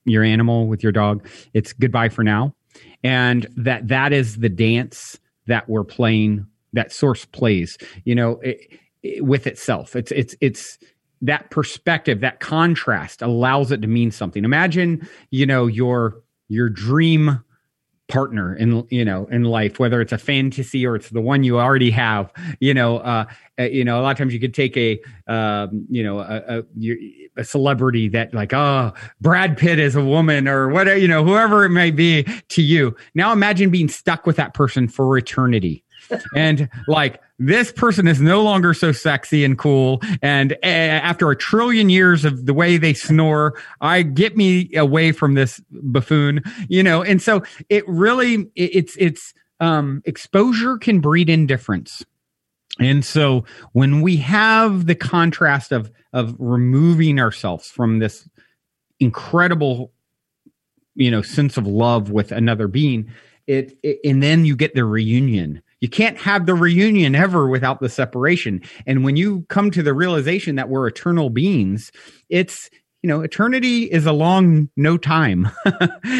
[0.05, 1.25] your animal with your dog.
[1.53, 2.53] It's goodbye for now
[3.03, 8.57] and that that is the dance that we're playing that source plays you know it,
[9.03, 10.77] it- with itself it's it's it's
[11.21, 14.43] that perspective that contrast allows it to mean something.
[14.43, 17.43] Imagine you know your your dream
[18.07, 21.59] partner in you know in life whether it's a fantasy or it's the one you
[21.59, 23.25] already have you know uh,
[23.59, 26.59] uh you know a lot of times you could take a um you know a,
[26.59, 26.63] a,
[27.35, 31.65] a celebrity that like oh brad pitt is a woman or whatever you know whoever
[31.65, 32.95] it may be to you.
[33.13, 35.83] Now imagine being stuck with that person for eternity
[36.35, 40.01] and like this person is no longer so sexy and cool.
[40.21, 45.11] And uh, after a trillion years of the way they snore i get me away
[45.11, 47.03] from this buffoon you know?
[47.03, 52.03] And so it really it- it's it's um exposure can breed indifference.
[52.79, 53.43] And so
[53.73, 58.27] when we have the contrast of of removing ourselves from this
[58.99, 59.91] incredible
[60.95, 63.09] you know sense of love with another being
[63.45, 67.79] it, it and then you get the reunion you can't have the reunion ever without
[67.79, 68.61] the separation.
[68.85, 71.91] And when you come to the realization that we're eternal beings
[72.29, 72.69] it's
[73.03, 75.49] you know eternity is a long no time.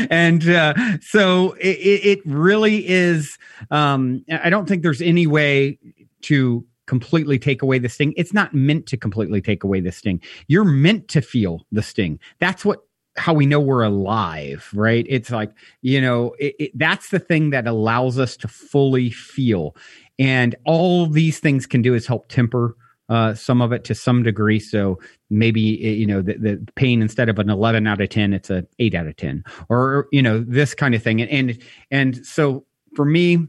[0.10, 3.38] And uh, so it, it really is
[3.72, 5.80] um i don't think there's any way
[6.22, 8.13] to completely take away the sting.
[8.17, 10.22] It's not meant to completely take away the sting.
[10.48, 12.20] You're meant to feel the sting.
[12.39, 12.80] That's what
[13.17, 15.06] how we know we're alive right?
[15.10, 15.51] It's like
[15.82, 19.75] you know it, it, that's the thing that allows us to fully feel.
[20.19, 22.75] And all these things can do is help temper
[23.10, 24.60] uh, some of it to some degree.
[24.60, 24.99] So
[25.30, 28.65] maybe you know the, the pain instead of an 11 out of 10 it's a
[28.80, 31.21] 8 out of 10 or you know this kind of thing.
[31.21, 33.47] And and, and so for me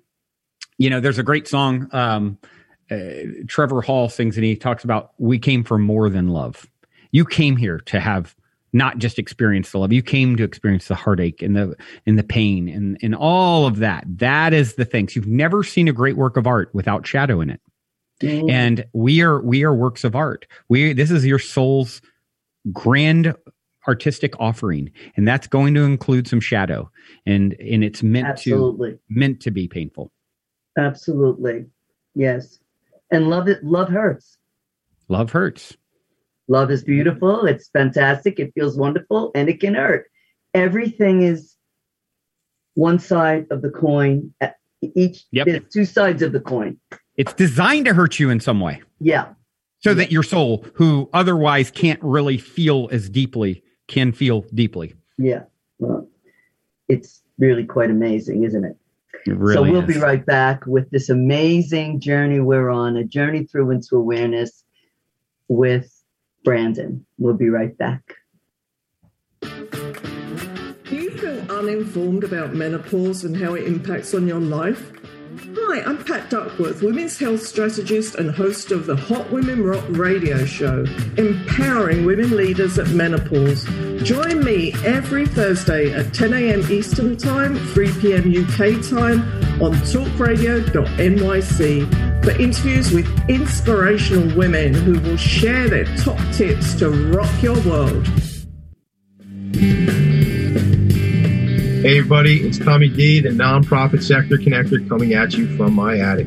[0.78, 2.38] you know there's a great song um,
[2.90, 3.08] uh,
[3.48, 6.66] trevor hall sings and he talks about we came for more than love.
[7.10, 8.36] You came here to have
[8.72, 11.74] not just experience the love you came to experience the heartache and the
[12.06, 15.88] and the pain and and all of that that is the things you've never seen
[15.88, 17.60] a great work of art without shadow in it
[18.20, 18.50] Mm.
[18.50, 22.02] and we are we are works of art we this is your soul's
[22.72, 23.32] grand
[23.86, 26.90] artistic offering and that's going to include some shadow
[27.26, 28.92] and and it's meant Absolutely.
[28.94, 30.10] to meant to be painful
[30.76, 31.66] Absolutely.
[32.14, 32.58] Yes.
[33.10, 33.62] And love it.
[33.64, 34.36] Love hurts.
[35.08, 35.76] love hurts
[36.48, 37.44] Love is beautiful.
[37.46, 38.40] It's fantastic.
[38.40, 40.06] It feels wonderful and it can hurt.
[40.54, 41.54] Everything is
[42.74, 44.32] one side of the coin.
[44.80, 45.46] Each, Yep.
[45.46, 46.78] there's two sides of the coin.
[47.16, 49.34] it's designed to hurt you in some way Yeah.
[49.80, 55.42] so that your soul who otherwise can't really feel as deeply can feel deeply Yeah.
[55.80, 56.08] Well,
[56.88, 58.76] it's really quite amazing, isn't it?
[59.26, 59.96] it really so we'll is.
[59.96, 64.62] be right back with this amazing journey we're on, a journey through into awareness
[65.48, 65.92] with
[66.44, 67.04] Brandon.
[67.18, 68.02] We'll be right back.
[69.40, 74.92] Do you feel uninformed about menopause and how it impacts on your life?
[75.54, 80.44] Hi, I'm Pat Duckworth, women's health strategist and host of the Hot Women Rock radio
[80.44, 80.84] show,
[81.16, 83.64] empowering women leaders at menopause.
[84.02, 86.60] Join me every Thursday at 10 a.m.
[86.72, 88.30] Eastern Time, 3 p.m.
[88.30, 89.20] UK time
[89.62, 97.42] on talkradio.nyc for interviews with inspirational women who will share their top tips to rock
[97.42, 98.06] your world.
[101.80, 106.26] Hey everybody, it's Tommy D, the nonprofit sector connector coming at you from my attic.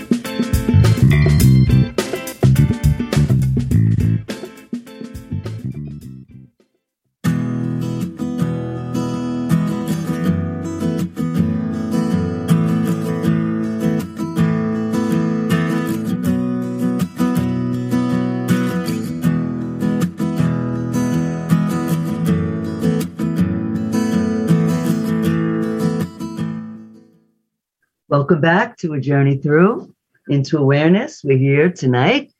[28.31, 29.93] Welcome back to A Journey Through
[30.29, 31.19] into Awareness.
[31.21, 32.31] We're here tonight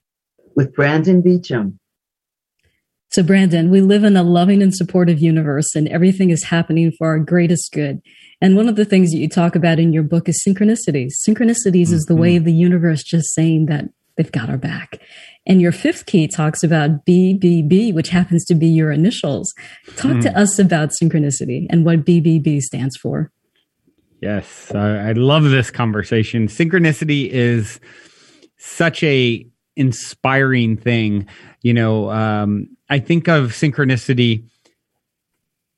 [0.55, 1.79] with Brandon Beachum.
[3.09, 7.07] So, Brandon, we live in a loving and supportive universe, and everything is happening for
[7.07, 8.01] our greatest good.
[8.39, 11.11] And one of the things that you talk about in your book is synchronicities.
[11.27, 11.95] Synchronicities mm-hmm.
[11.95, 15.01] is the way of the universe just saying that they've got our back.
[15.45, 19.53] And your fifth key talks about BBB, which happens to be your initials.
[19.97, 20.21] Talk mm.
[20.21, 23.29] to us about synchronicity and what BBB stands for.
[24.21, 26.47] Yes, I, I love this conversation.
[26.47, 27.79] Synchronicity is
[28.57, 31.27] such a inspiring thing.
[31.63, 34.47] You know, um, I think of synchronicity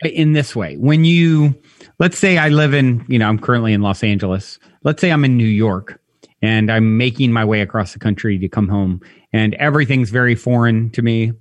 [0.03, 0.75] in this way.
[0.75, 1.55] When you,
[1.99, 4.59] let's say I live in, you know, I'm currently in Los Angeles.
[4.83, 6.01] Let's say I'm in New York
[6.41, 8.99] and I'm making my way across the country to come home
[9.31, 11.31] and everything's very foreign to me.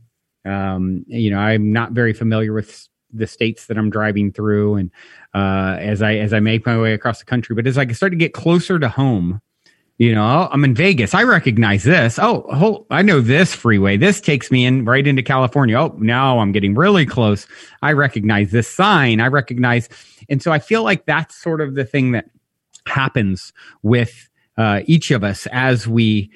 [0.44, 4.90] Um, you know, I'm not very familiar with the states that I'm driving through and
[5.35, 7.55] uh, as I as I make my way across the country.
[7.55, 9.40] But as I start to get closer to home,
[9.98, 11.14] you know, I'm in Vegas.
[11.14, 12.18] I recognize this.
[12.18, 13.96] Oh, oh, I know this freeway.
[13.96, 15.79] This takes me in right into California.
[15.79, 17.46] Oh, now I'm getting really close.
[17.83, 19.20] I recognize this sign.
[19.20, 19.88] I recognize,
[20.29, 22.31] and so I feel like that's sort of the thing that
[22.87, 26.31] happens with uh, each of us as we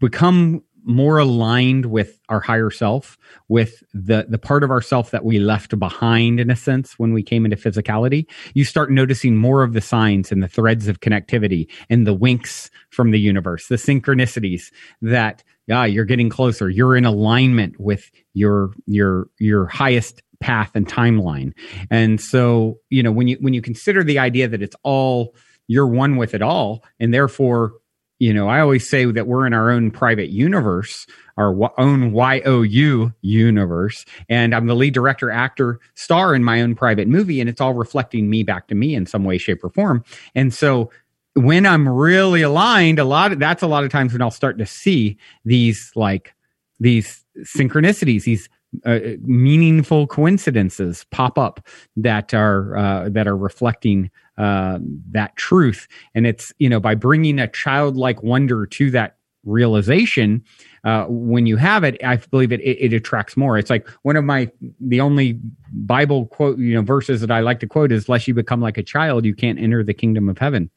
[0.00, 3.18] become more aligned with our higher self,
[3.48, 7.22] with the the part of ourself that we left behind in a sense when we
[7.22, 11.66] came into physicality, you start noticing more of the signs and the threads of connectivity
[11.88, 14.70] and the winks from the universe, the synchronicities
[15.02, 16.68] that yeah, you're getting closer.
[16.68, 21.52] You're in alignment with your your your highest path and timeline.
[21.90, 25.34] And so, you know, when you when you consider the idea that it's all
[25.66, 27.72] you're one with it all and therefore
[28.24, 31.06] you know, I always say that we're in our own private universe,
[31.36, 34.06] our own YOU universe.
[34.30, 37.38] And I'm the lead director, actor, star in my own private movie.
[37.38, 40.02] And it's all reflecting me back to me in some way, shape, or form.
[40.34, 40.90] And so
[41.34, 44.56] when I'm really aligned, a lot of that's a lot of times when I'll start
[44.56, 46.34] to see these like
[46.80, 48.48] these synchronicities, these
[48.84, 54.78] uh, meaningful coincidences pop up that are uh, that are reflecting uh,
[55.10, 55.86] that truth.
[56.14, 60.42] And it's, you know, by bringing a childlike wonder to that realization,
[60.84, 63.58] uh, when you have it, I believe it, it, it, attracts more.
[63.58, 65.38] It's like one of my, the only
[65.72, 68.78] Bible quote, you know, verses that I like to quote is, lest you become like
[68.78, 70.70] a child, you can't enter the kingdom of heaven.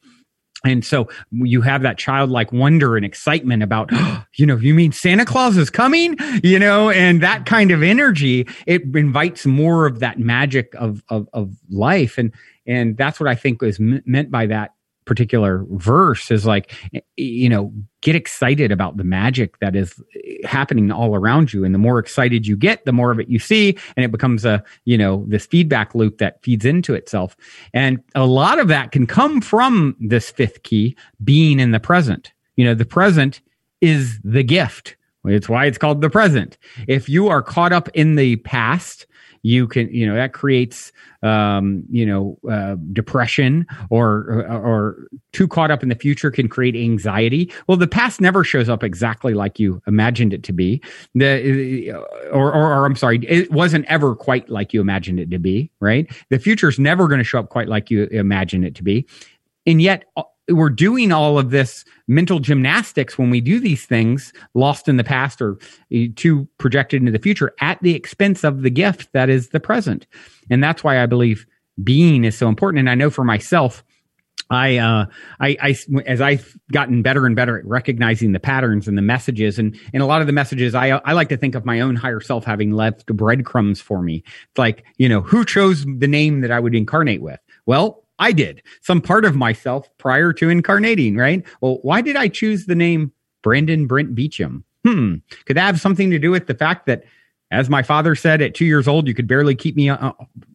[0.64, 3.90] And so you have that childlike wonder and excitement about,
[4.36, 8.46] you know, you mean Santa Claus is coming, you know, and that kind of energy,
[8.66, 12.18] it invites more of that magic of, of, of life.
[12.18, 12.32] And,
[12.66, 14.72] and that's what I think is m- meant by that
[15.08, 16.72] particular verse is like
[17.16, 21.64] you know get excited about the magic that is eh, happening all around you.
[21.64, 24.44] And the more excited you get the more of it you see and it becomes
[24.44, 27.36] a you know this feedback loop that feeds into itself.
[27.74, 32.32] And a lot of that can come from this fifth key being in the present.
[32.56, 33.40] You know the present
[33.80, 34.96] is the gift.
[35.24, 36.58] It's why it's called the present.
[36.86, 39.06] If you are caught up in the past
[39.42, 45.48] you can you know that creates um, you know uh, depression or, or or too
[45.48, 47.52] caught up in the future can create anxiety.
[47.66, 50.82] Well the past never shows up exactly like you imagined it to be.
[51.14, 51.92] The
[52.32, 55.70] or, or, or i'm sorry it wasn't ever quite like you imagined it to be
[55.80, 56.10] right?
[56.30, 59.06] The future is never going to show up quite like you imagine it to be.
[59.66, 64.32] And yet uh, we're doing all of this mental gymnastics when we do these things
[64.54, 65.58] lost in the past or
[65.94, 69.60] uh, too projected into the future at the expense of the gift that is the
[69.60, 70.06] present
[70.50, 71.46] and that's why i believe
[71.82, 73.84] being is so important and i know for myself
[74.50, 75.06] I, uh,
[75.40, 75.76] I, I,
[76.06, 80.02] as I've gotten better and better at recognizing the patterns and the messages, and and
[80.02, 82.44] a lot of the messages, I, I like to think of my own higher self
[82.44, 84.22] having left breadcrumbs for me.
[84.26, 87.40] It's like, you know, who chose the name that I would incarnate with?
[87.66, 91.44] Well, I did some part of myself prior to incarnating, right?
[91.60, 93.12] Well, why did I choose the name
[93.42, 94.62] Brandon Brent Beachum?
[94.84, 95.16] Hmm.
[95.46, 97.04] Could that have something to do with the fact that,
[97.50, 100.12] as my father said, at two years old, you could barely keep me uh,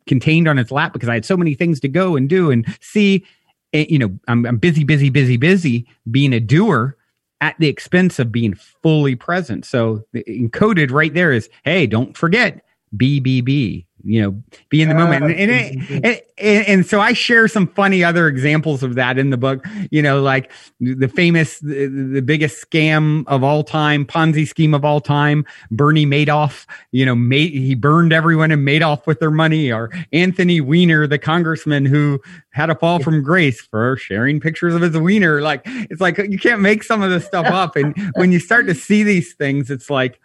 [0.07, 2.65] contained on his lap because I had so many things to go and do and
[2.81, 3.25] see.
[3.71, 6.97] And, you know, I'm, I'm busy, busy, busy, busy being a doer
[7.41, 9.65] at the expense of being fully present.
[9.65, 12.63] So encoded right there is, hey, don't forget
[12.95, 15.23] BBB, you know be in the moment.
[15.23, 19.37] And, and, and, and, so i share some funny other examples of that in the
[19.37, 19.65] book.
[19.91, 24.83] You know like the famous the, the, biggest scam of all time ponzi scheme of
[24.83, 29.71] all time bernie madoff you know made, he burned everyone in madoff with their money
[29.71, 32.19] or anthony weiner the congressman who
[32.49, 35.41] had a fall from grace for sharing pictures of his wiener.
[35.41, 37.75] Like it's like you can't make some of this stuff up.
[37.75, 40.19] And when you start to see these things it's like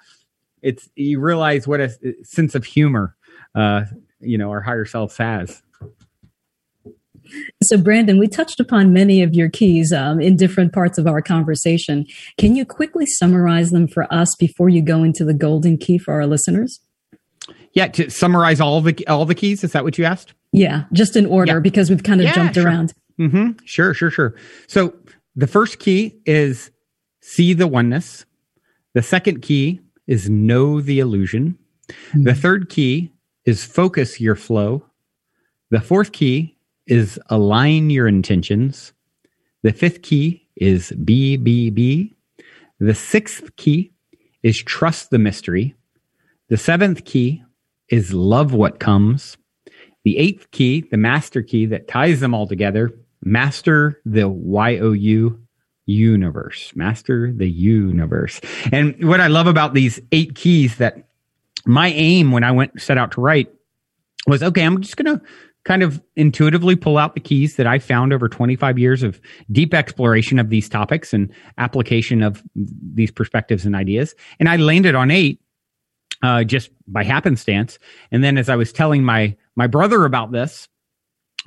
[0.62, 1.90] it's you realize what a
[2.22, 3.16] sense of humor
[3.54, 3.84] uh,
[4.20, 5.62] you know our higher selves has.
[7.62, 11.20] So, Brandon, we touched upon many of your keys um, in different parts of our
[11.20, 12.06] conversation.
[12.38, 16.14] Can you quickly summarize them for us before you go into the golden key for
[16.14, 16.80] our listeners?
[17.72, 19.62] Yeah, to summarize all the all the keys.
[19.62, 20.32] Is that what you asked?
[20.52, 21.61] Yeah, just in order yeah.
[21.61, 22.66] because we've kind of yeah, jumped sure.
[22.66, 22.94] around.
[23.20, 23.64] Mm-hmm.
[23.64, 24.34] Sure, sure, sure.
[24.66, 24.94] So
[25.36, 26.70] the first key is
[27.20, 28.24] see the oneness.
[28.94, 31.56] The second key is know the illusion.
[31.88, 32.24] Mm-hmm.
[32.24, 33.12] The third key
[33.44, 34.84] is focus your flow.
[35.70, 36.56] The fourth key
[36.86, 38.92] is align your intentions.
[39.62, 42.14] The fifth key is BBB.
[42.80, 43.92] The sixth key
[44.42, 45.74] is trust the mystery.
[46.48, 47.42] The seventh key
[47.88, 49.36] is love what comes.
[50.04, 52.90] The eighth key, the master key that ties them all together,
[53.22, 55.40] master the YOU
[55.89, 58.41] universe, master the universe.
[58.70, 61.09] And what I love about these eight keys that
[61.64, 63.53] my aim when I went set out to write
[64.26, 65.24] was okay, I'm just going to
[65.64, 69.20] kind of intuitively pull out the keys that I found over 25 years of
[69.51, 74.14] deep exploration of these topics and application of these perspectives and ideas.
[74.39, 75.41] And I landed on eight
[76.22, 77.78] uh, just by happenstance.
[78.12, 80.68] And then as I was telling my my brother about this,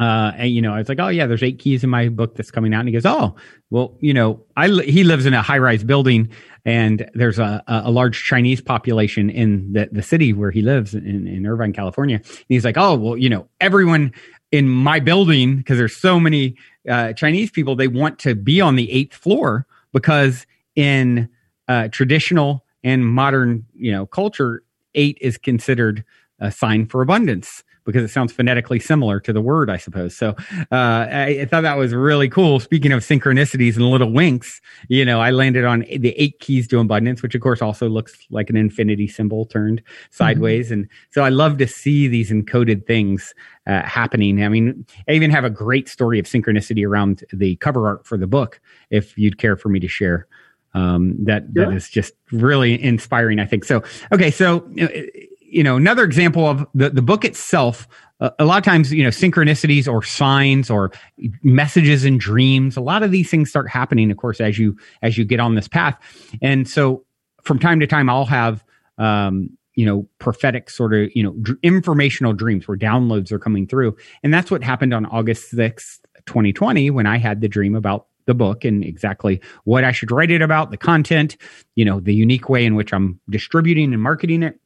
[0.01, 2.35] uh, and you know, I was like, oh yeah, there's eight keys in my book
[2.35, 2.79] that's coming out.
[2.79, 3.35] And he goes, oh,
[3.69, 6.27] well, you know, I he lives in a high rise building,
[6.65, 11.27] and there's a, a large Chinese population in the, the city where he lives in,
[11.27, 12.15] in Irvine, California.
[12.15, 14.11] And he's like, oh, well, you know, everyone
[14.51, 16.55] in my building because there's so many
[16.89, 21.29] uh, Chinese people, they want to be on the eighth floor because in
[21.67, 24.63] uh, traditional and modern, you know, culture,
[24.95, 26.03] eight is considered
[26.39, 30.15] a sign for abundance because it sounds phonetically similar to the word, I suppose.
[30.15, 30.35] So
[30.71, 30.75] uh,
[31.11, 32.59] I, I, thought that was really cool.
[32.59, 36.79] Speaking of synchronicities and little winks, you know, I landed on the eight keys to
[36.79, 40.67] abundance, which of course also looks like an infinity symbol turned sideways.
[40.67, 40.73] Mm-hmm.
[40.73, 43.33] And so I love to see these encoded things
[43.67, 44.43] uh, happening.
[44.43, 48.17] I mean, I even have a great story of synchronicity around the cover art for
[48.17, 48.59] the book,
[48.89, 50.27] if you'd care for me to share.
[50.73, 51.65] Um, that yeah.
[51.65, 53.39] that is just really inspiring.
[53.39, 53.83] I think so.
[54.11, 54.69] Okay, so
[55.51, 57.87] you know, another example of the, the book itself,
[58.21, 60.91] uh, a lot of times, you know, synchronicities or signs or
[61.43, 65.17] messages and dreams, a lot of these things start happening, of course, as you, as
[65.17, 65.99] you get on this path.
[66.41, 67.03] And so
[67.43, 68.63] from time to time, I'll have,
[68.97, 73.95] um, you know, prophetic sort of, you know, informational dreams where downloads are coming through.
[74.23, 78.33] And that's what happened on August 6th, 2020, when I had the dream about the
[78.33, 81.35] book and exactly what I should write it about, the content,
[81.75, 84.59] you know, the unique way in which I'm distributing and marketing it.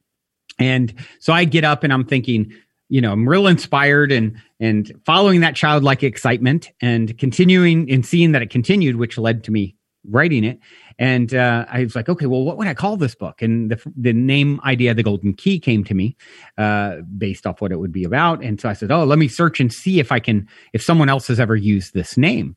[0.60, 2.52] And so I get up and I'm thinking,
[2.90, 8.32] you know, I'm real inspired and and following that childlike excitement and continuing and seeing
[8.34, 9.76] that it continued, which led to me
[10.10, 10.60] writing it.
[10.98, 13.42] And uh, I was like, okay, well, what would I call this book?
[13.42, 16.16] And the the name idea, the Golden Key, came to me
[16.58, 18.44] uh, based off what it would be about.
[18.44, 21.10] And so I said, oh, let me search and see if I can, if someone
[21.10, 22.56] else has ever used this name.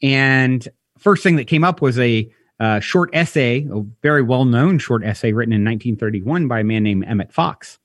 [0.00, 0.68] And
[0.98, 2.30] first thing that came up was a
[2.62, 6.84] uh, short essay, a very well known short essay written in 1931 by a man
[6.84, 7.80] named Emmett Fox,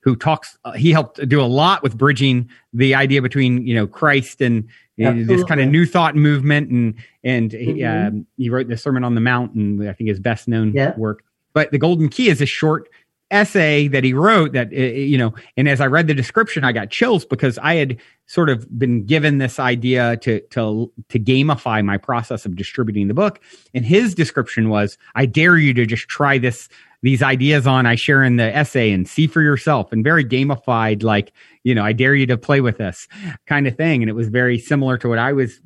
[0.00, 0.58] who talks.
[0.64, 4.68] Uh, he helped do a lot with bridging the idea between you know Christ and
[4.98, 7.76] this kind of new thought movement, and and mm-hmm.
[7.76, 10.72] he, um, he, wrote the Sermon on the Mount, and I think his best known
[10.74, 10.96] yeah.
[10.96, 11.22] work.
[11.52, 12.88] But the Golden Key is a short
[13.30, 16.70] essay that he wrote that uh, you know and as i read the description i
[16.70, 21.84] got chills because i had sort of been given this idea to to to gamify
[21.84, 23.40] my process of distributing the book.
[23.72, 26.68] And his description was i dare you to just try this
[27.02, 27.86] these ideas on.
[27.86, 29.92] I share in the essay and see for yourself.
[29.92, 33.06] And very gamified like you know i dare you to play with this
[33.46, 34.02] kind of thing.
[34.02, 35.60] And it was very similar to what i was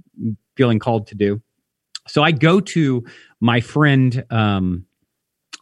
[0.57, 1.41] feeling called to do.
[2.07, 3.05] So i go to
[3.41, 4.85] my friend um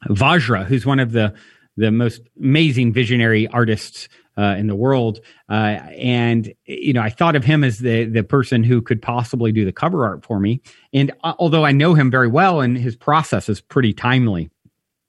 [0.09, 1.35] vajra who's one of the
[1.79, 5.21] the most amazing visionary artists uh, in the world.
[5.49, 9.53] Uh, and you know, I thought of him as the the person who could possibly
[9.53, 10.61] do the cover art for me.
[10.93, 14.49] And uh, although I know him very well, and his process is pretty timely,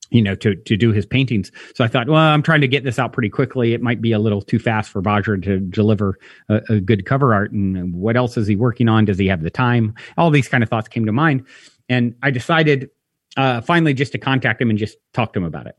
[0.09, 1.51] you know, to to do his paintings.
[1.75, 3.73] So I thought, well, I'm trying to get this out pretty quickly.
[3.73, 6.17] It might be a little too fast for Vajra to deliver
[6.49, 7.51] a, a good cover art.
[7.51, 9.05] And what else is he working on?
[9.05, 9.93] Does he have the time?
[10.17, 11.45] All these kind of thoughts came to mind,
[11.87, 12.89] and I decided
[13.37, 15.75] uh, finally just to contact him and just talk to him about it.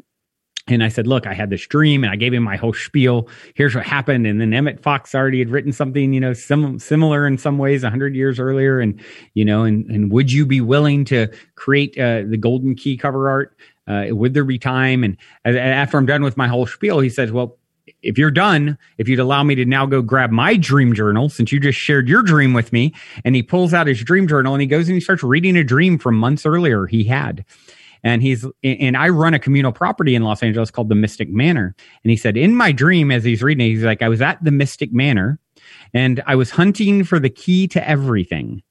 [0.71, 3.29] And I said, look, I had this dream and I gave him my whole spiel.
[3.55, 4.27] Here's what happened.
[4.27, 7.83] And then Emmett Fox already had written something, you know, sim- similar in some ways
[7.83, 8.81] a hundred years earlier.
[8.81, 9.01] And,
[9.35, 13.29] you know, and, and would you be willing to create uh, the golden key cover
[13.29, 13.57] art?
[13.87, 15.03] Uh, would there be time?
[15.03, 17.57] And after I'm done with my whole spiel, he says, well,
[18.03, 21.51] if you're done, if you'd allow me to now go grab my dream journal, since
[21.51, 22.95] you just shared your dream with me,
[23.25, 25.65] and he pulls out his dream journal and he goes and he starts reading a
[25.65, 27.45] dream from months earlier he had
[28.03, 31.75] and he's and I run a communal property in Los Angeles called the Mystic Manor.
[32.05, 34.43] And he said, in my dream, as he's reading, it, he's like, I was at
[34.43, 35.39] the Mystic Manor,
[35.93, 38.63] and I was hunting for the key to everything.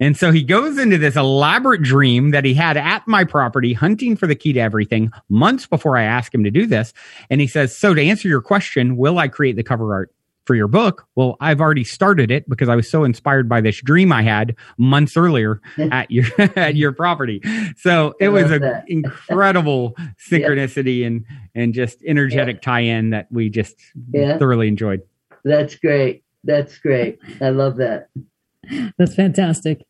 [0.00, 4.16] And so he goes into this elaborate dream that he had at my property, hunting
[4.16, 6.92] for the key to everything months before I ask him to do this.
[7.30, 10.12] And he says, So to answer your question, will I create the cover art?
[10.44, 11.06] For your book.
[11.14, 14.56] Well, I've already started it because I was so inspired by this dream I had
[14.78, 16.26] months earlier at your
[16.56, 17.40] at your property.
[17.78, 21.06] So it was an incredible synchronicity yeah.
[21.06, 21.24] and
[21.54, 22.60] and just energetic yeah.
[22.62, 23.76] tie-in that we just
[24.12, 24.38] yeah.
[24.38, 25.02] thoroughly enjoyed.
[25.44, 26.24] That's great.
[26.42, 27.18] That's great.
[27.40, 28.08] I love that.
[28.98, 29.84] That's fantastic.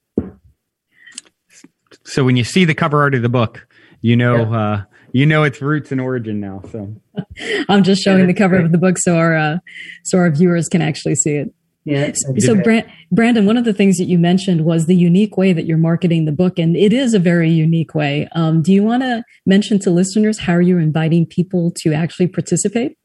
[2.04, 3.66] So when you see the cover art of the book,
[4.00, 4.82] you know uh,
[5.14, 6.60] you know its roots and origin now.
[6.72, 6.92] So
[7.68, 9.58] I'm just showing the cover of the book so our uh,
[10.02, 11.54] so our viewers can actually see it.
[11.84, 12.12] Yeah.
[12.38, 15.66] So, Brand- Brandon, one of the things that you mentioned was the unique way that
[15.66, 18.26] you're marketing the book, and it is a very unique way.
[18.32, 22.96] Um, do you want to mention to listeners how you're inviting people to actually participate?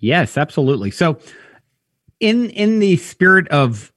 [0.00, 0.90] Yes, absolutely.
[0.90, 1.18] So,
[2.18, 3.92] in in the spirit of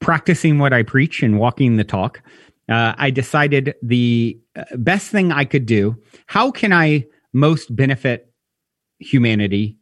[0.00, 2.22] practicing what I preach and walking the talk,
[2.68, 4.38] uh, I decided the
[4.76, 5.96] best thing I could do.
[6.26, 8.32] How can I most benefit
[8.98, 9.76] humanity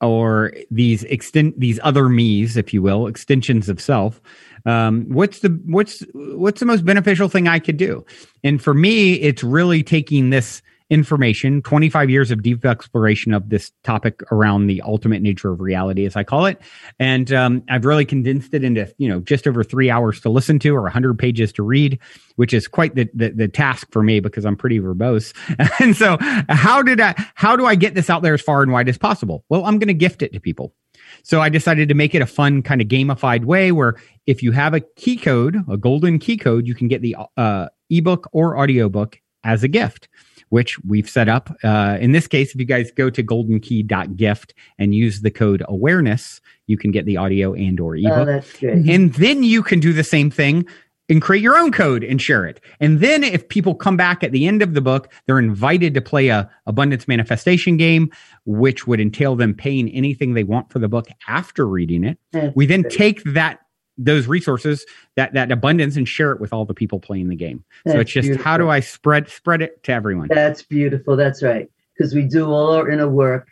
[0.00, 4.20] or these extend these other me's, if you will, extensions of self?
[4.66, 8.04] Um, what's the what's what's the most beneficial thing I could do?
[8.44, 13.70] And for me, it's really taking this information, 25 years of deep exploration of this
[13.84, 16.60] topic around the ultimate nature of reality, as I call it.
[16.98, 20.58] And um, I've really condensed it into, you know, just over three hours to listen
[20.60, 21.98] to or 100 pages to read,
[22.36, 25.32] which is quite the, the, the task for me because I'm pretty verbose.
[25.80, 26.18] and so
[26.48, 28.98] how did I, how do I get this out there as far and wide as
[28.98, 29.44] possible?
[29.48, 30.74] Well, I'm going to gift it to people.
[31.22, 33.94] So I decided to make it a fun kind of gamified way where
[34.26, 37.68] if you have a key code, a golden key code, you can get the uh,
[37.90, 40.08] ebook or audiobook as a gift
[40.50, 41.50] which we've set up.
[41.64, 46.40] Uh, in this case, if you guys go to goldenkey.gift and use the code awareness,
[46.66, 48.18] you can get the audio and or oh, ebook.
[48.18, 48.88] Oh, that's good.
[48.88, 50.66] And then you can do the same thing
[51.10, 52.60] and create your own code and share it.
[52.78, 56.00] And then if people come back at the end of the book, they're invited to
[56.00, 58.10] play a abundance manifestation game,
[58.44, 62.18] which would entail them paying anything they want for the book after reading it.
[62.32, 63.60] That's we then take that
[64.02, 64.86] those resources
[65.16, 68.00] that that abundance and share it with all the people playing the game That's so
[68.00, 68.44] it's just beautiful.
[68.44, 71.16] how do i spread spread it to everyone That's beautiful.
[71.16, 71.68] That's right.
[71.96, 73.46] Because we do all our inner work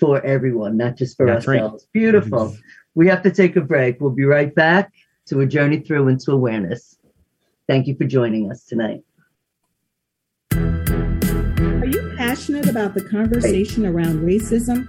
[0.00, 1.60] for everyone, not just for That's right.
[1.60, 1.86] ourselves.
[1.92, 2.46] Beautiful.
[2.50, 2.58] Mhm.
[2.96, 4.00] We have to take a break.
[4.00, 4.92] We'll be right back
[5.26, 6.98] to a journey through into awareness.
[7.68, 9.04] Thank you for joining us tonight.
[10.52, 14.88] Are you passionate about the conversation around racism?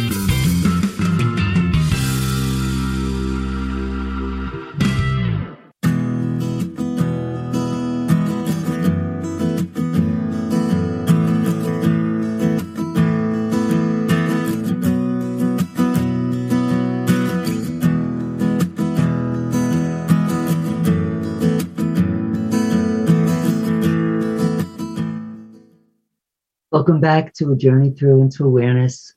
[26.81, 29.13] Welcome back to a journey through into awareness.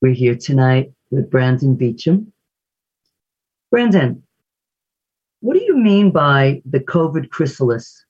[0.00, 2.28] We're here tonight with Brandon Beachum.
[3.70, 4.22] Brandon,
[5.40, 8.02] what do you mean by the COVID chrysalis?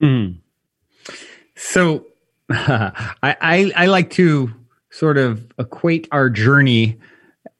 [0.00, 0.38] Mm.
[1.56, 2.06] So
[2.48, 4.54] I, I, I like to
[4.90, 6.96] sort of equate our journey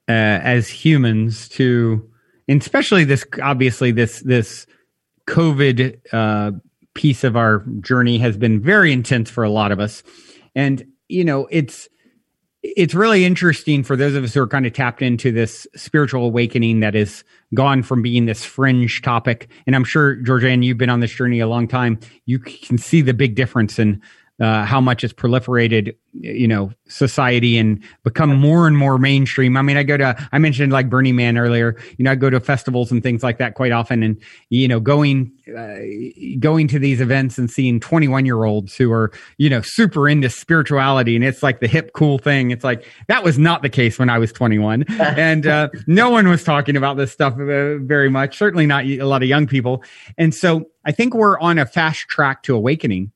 [0.07, 2.09] uh, as humans to,
[2.47, 4.65] and especially this obviously this this
[5.27, 6.51] COVID uh,
[6.93, 10.03] piece of our journey has been very intense for a lot of us
[10.59, 11.87] and, you know, it's,
[12.61, 16.25] it's really interesting for those of us who are kind of tapped into this spiritual
[16.25, 19.49] awakening that is gone from being this fringe topic.
[19.65, 21.97] And I'm sure, Georgianne, you've been on this journey a long time.
[22.25, 24.01] You can see the big difference in
[24.39, 29.57] uh, how much it's proliferated, you know, society and become more and more mainstream.
[29.57, 32.29] I mean, I go to, I mentioned like Burning Man earlier, you know, I go
[32.29, 34.01] to festivals and things like that quite often.
[34.01, 34.17] And,
[34.49, 39.11] you know, going, uh, going to these events and seeing 21 year olds who are,
[39.37, 42.51] you know, super into spirituality and it's like the hip, cool thing.
[42.51, 44.83] It's like, that was not the case when I was 21.
[44.99, 49.03] and, uh, no one was talking about this stuff uh, very much, certainly not a
[49.03, 49.83] lot of young people.
[50.17, 53.11] And so I think we're on a fast track to awakening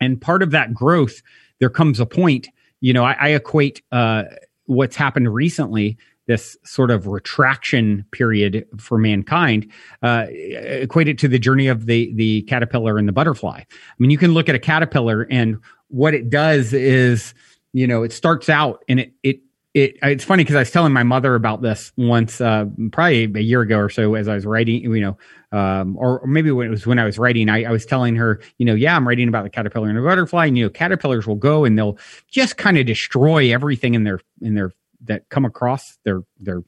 [0.00, 1.22] and part of that growth,
[1.58, 2.48] there comes a point,
[2.80, 4.24] you know, I, I equate uh,
[4.66, 5.96] what's happened recently,
[6.26, 9.70] this sort of retraction period for mankind,
[10.02, 13.60] uh, equate it to the journey of the, the caterpillar and the butterfly.
[13.60, 13.66] I
[13.98, 17.32] mean, you can look at a caterpillar and what it does is,
[17.72, 19.40] you know, it starts out and it, it,
[19.74, 23.40] it, it's funny because I was telling my mother about this once, uh, probably a
[23.40, 25.18] year ago or so, as I was writing, you know,
[25.56, 28.40] um, or, maybe when it was when I was writing, I, I, was telling her,
[28.58, 31.26] you know, yeah, I'm writing about the caterpillar and the butterfly, and you know, caterpillars
[31.26, 31.98] will go and they'll
[32.30, 34.72] just kind of destroy everything in their in their
[35.04, 36.62] that come across their their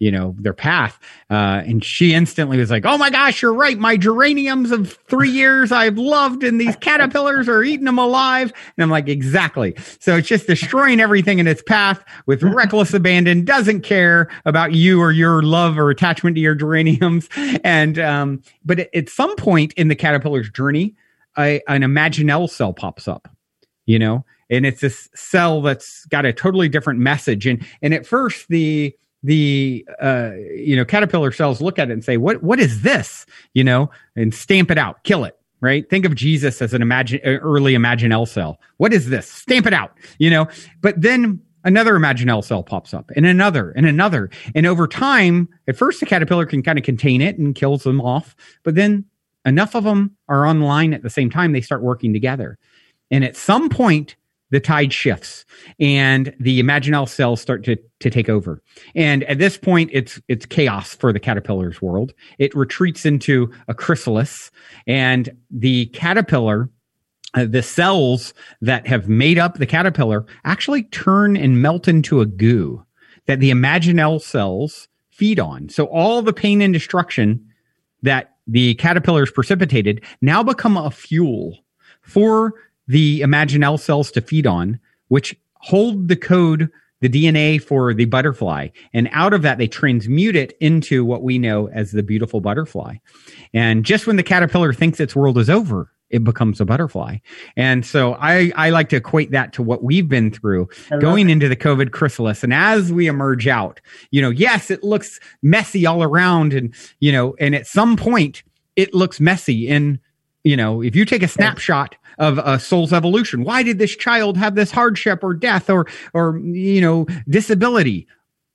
[0.00, 0.98] you know their path.
[1.30, 3.78] Uh, and she instantly was like oh my gosh you're right.
[3.78, 8.52] My geraniums of three years i've loved and these caterpillars are eating them alive.
[8.76, 9.76] And i'm like exactly.
[10.00, 15.00] So it's just destroying everything in its path with reckless abandon doesn't care about you
[15.00, 17.28] or your love or attachment to your geraniums.
[17.62, 20.96] And um, but at, some point in the caterpillar's journey
[21.38, 23.28] a, an imaginal cell pops up
[23.86, 27.46] you know and it's this cell that's got a totally different message.
[27.46, 32.04] And and at first the the uh, you know caterpillar cells look at it and
[32.04, 33.26] say what what is this?
[33.54, 35.90] You know and stamp it out kill it right?
[35.90, 38.58] Think of jesus as an imagine early imaginal cell.
[38.78, 39.30] What is this?
[39.30, 40.48] Stamp it out you know?
[40.80, 45.46] But then another imagine imaginal cell pops up and another and another and over time
[45.68, 49.04] at first the caterpillar can kind of contain it and kills them off but then
[49.44, 52.58] enough of them are online at the same time they start working together.
[53.10, 54.16] And at some point
[54.50, 55.44] the tide shifts
[55.78, 58.62] and the imaginal cells start to, to take over.
[58.94, 62.12] And at this point, it's, it's chaos for the caterpillar's world.
[62.38, 64.50] It retreats into a chrysalis
[64.86, 66.68] and the caterpillar,
[67.34, 72.26] uh, the cells that have made up the caterpillar actually turn and melt into a
[72.26, 72.84] goo
[73.26, 75.68] that the imaginal cells feed on.
[75.68, 77.46] So all the pain and destruction
[78.02, 81.58] that the caterpillars precipitated now become a fuel
[82.00, 82.54] for
[82.90, 86.68] the imaginal cells to feed on, which hold the code,
[87.00, 88.66] the DNA for the butterfly.
[88.92, 92.96] And out of that, they transmute it into what we know as the beautiful butterfly.
[93.54, 97.18] And just when the caterpillar thinks its world is over, it becomes a butterfly.
[97.56, 100.68] And so I, I like to equate that to what we've been through
[100.98, 102.42] going into the COVID chrysalis.
[102.42, 103.80] And as we emerge out,
[104.10, 108.42] you know, yes, it looks messy all around and, you know, and at some point
[108.74, 109.68] it looks messy.
[109.68, 110.00] And,
[110.42, 113.42] you know, if you take a snapshot of a soul's evolution.
[113.42, 118.06] Why did this child have this hardship or death or, or, you know, disability?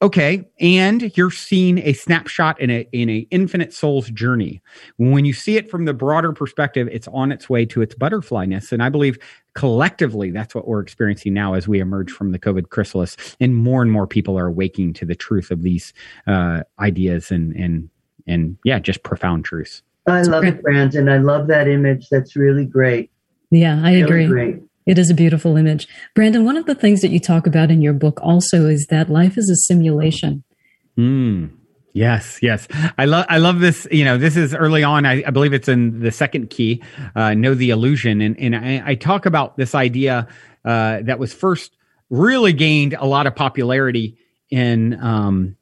[0.01, 0.47] Okay.
[0.59, 4.61] And you're seeing a snapshot in a, in a infinite soul's journey.
[4.97, 8.71] When you see it from the broader perspective, it's on its way to its butterflyness.
[8.71, 9.17] And I believe
[9.55, 13.81] collectively, that's what we're experiencing now as we emerge from the COVID chrysalis and more
[13.81, 15.93] and more people are awaking to the truth of these,
[16.27, 17.89] uh, ideas and, and,
[18.27, 19.81] and yeah, just profound truths.
[20.07, 21.07] I love it, Brandon.
[21.07, 22.09] And I love that image.
[22.09, 23.09] That's really great.
[23.55, 24.27] Yeah, I Really agree.
[24.27, 24.55] great.
[24.85, 25.87] It is a beautiful image.
[26.13, 29.09] Brandon, one of the things that you talk about in your book also is that
[29.09, 30.43] life is a simulation.
[30.97, 31.51] Mm.
[31.93, 32.67] Yes, yes.
[32.97, 33.87] I love I love this.
[33.89, 35.05] You know, this is early on.
[35.05, 36.83] I, I believe it's in the second key,
[37.15, 40.27] uh, know the illusion, and and I, I talk about this idea
[40.65, 41.71] uh, that was first
[42.09, 44.17] really gained a lot of popularity
[44.49, 45.55] in um,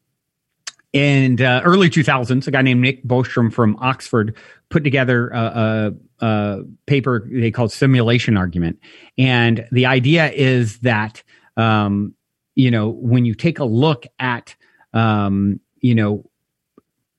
[0.93, 2.47] in uh, early 2000s.
[2.47, 4.37] A guy named Nick Bostrom from Oxford
[4.69, 8.79] put together a, a, a paper they called simulation argument,
[9.17, 11.23] and the idea is that
[11.57, 12.13] um,
[12.55, 14.55] you know when you take a look at
[14.93, 16.29] um, you know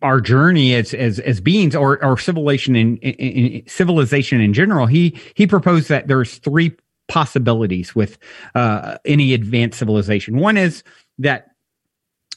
[0.02, 4.86] our journey as as as beings or or civilization in, in, in civilization in general
[4.86, 6.76] he he proposed that there's three
[7.08, 8.18] possibilities with
[8.54, 10.84] uh any advanced civilization one is
[11.18, 11.53] that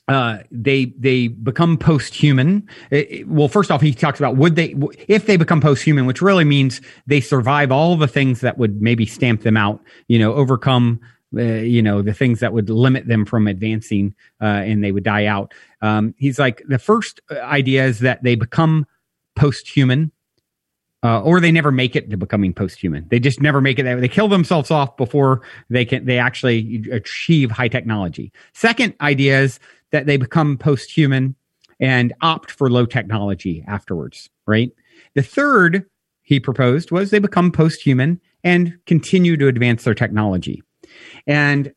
[0.07, 2.67] uh, they they become post-human.
[3.25, 4.73] Well, first off, he talks about would they
[5.07, 9.05] if they become post-human, which really means they survive all the things that would maybe
[9.05, 9.81] stamp them out.
[10.07, 11.01] You know, overcome
[11.35, 15.03] uh, you know the things that would limit them from advancing, uh, and they would
[15.03, 15.53] die out.
[15.81, 18.85] Um, he's like the first uh, idea is that they become
[19.35, 20.11] post-human.
[21.03, 23.05] Uh, or they never make it to becoming post-human.
[23.09, 23.83] They just never make it.
[23.83, 26.05] They, they kill themselves off before they can.
[26.05, 28.33] They actually achieve high technology.
[28.53, 29.59] Second idea is
[29.91, 31.35] that they become post-human
[31.79, 34.29] and opt for low technology afterwards.
[34.45, 34.71] Right.
[35.15, 35.85] The third
[36.23, 40.61] he proposed was they become post-human and continue to advance their technology.
[41.25, 41.73] And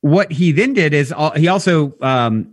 [0.00, 2.48] what he then did is al- he also um,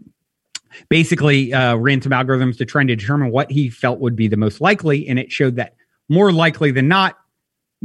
[0.89, 4.38] basically uh, ran some algorithms to try and determine what he felt would be the
[4.38, 5.75] most likely, and it showed that
[6.09, 7.17] more likely than not,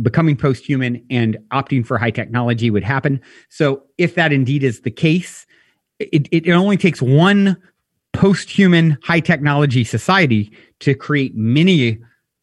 [0.00, 3.20] becoming post-human and opting for high technology would happen.
[3.48, 5.46] So, if that indeed is the case,
[6.00, 7.56] it, it only takes one
[8.12, 11.98] post-human high technology society to create many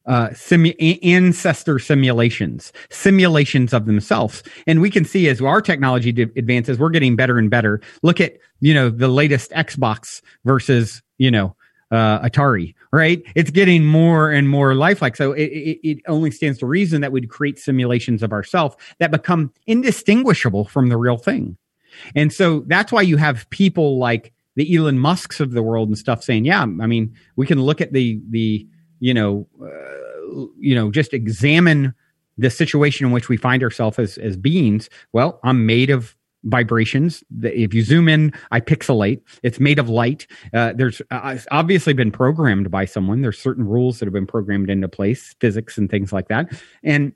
[0.06, 4.42] uh, simu- ancestor simulations, simulations of themselves.
[4.66, 7.82] And we can see as our technology advances, we're getting better and better.
[8.04, 11.56] Look at, you know, the latest Xbox versus, you know,
[11.92, 13.22] uh, Atari, right?
[13.36, 15.16] It's getting more and more lifelike.
[15.18, 19.12] So it, it, it only stands to reason that we'd create simulations of ourselves that
[19.12, 21.58] become indistinguishable from the real thing.
[22.16, 25.98] And so that's why you have people like the Elon Musks of the world and
[25.98, 28.68] stuff saying, yeah, I mean, we can look at the, the,
[29.00, 31.94] you know, uh, you know, just examine
[32.38, 34.90] the situation in which we find ourselves as, as beings.
[35.14, 37.24] Well, I'm made of vibrations.
[37.42, 39.22] If you zoom in, I pixelate.
[39.44, 40.28] It's made of light.
[40.54, 43.22] Uh, there's uh, obviously been programmed by someone.
[43.22, 46.48] There's certain rules that have been programmed into place, physics and things like that.
[46.84, 47.14] And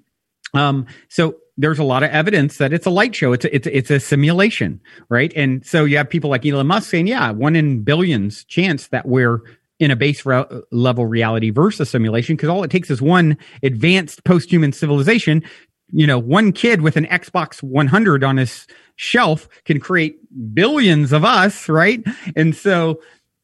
[0.54, 3.34] um, so there's a lot of evidence that it's a light show.
[3.34, 5.32] It's a, it's a, it's a simulation, right?
[5.36, 9.08] And so you have people like Elon Musk saying, yeah, one in billions chance that
[9.08, 9.42] we're
[9.80, 14.24] in a base re- level reality versus simulation because all it takes is one advanced
[14.24, 15.44] post-human civilization.
[15.92, 20.18] You know, one kid with an Xbox 100 on his shelf can create
[20.54, 22.04] billions of us, right?
[22.36, 23.02] And so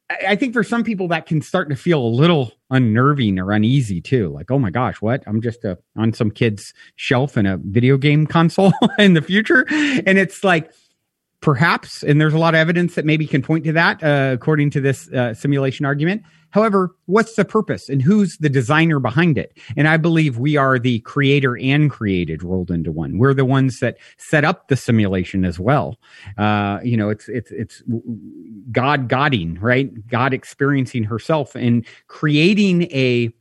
[0.10, 4.00] I think for some people that can start to feel a little unnerving or uneasy
[4.00, 4.30] too.
[4.30, 5.22] Like, oh my gosh, what?
[5.28, 9.66] I'm just uh on some kid's shelf in a video game console in the future.
[9.70, 10.72] And it's like,
[11.42, 14.70] perhaps, and there's a lot of evidence that maybe can point to that, uh, according
[14.72, 16.24] to this uh, simulation argument.
[16.58, 19.56] However, what's the purpose and who's the designer behind it?
[19.78, 23.20] And I believe we are the creator and created rolled into one.
[23.20, 26.00] We're the ones that set up the simulation as well.
[26.36, 27.84] Uh, you know, it's it's it's
[28.72, 30.08] God godding, right?
[30.08, 33.32] God experiencing herself and creating a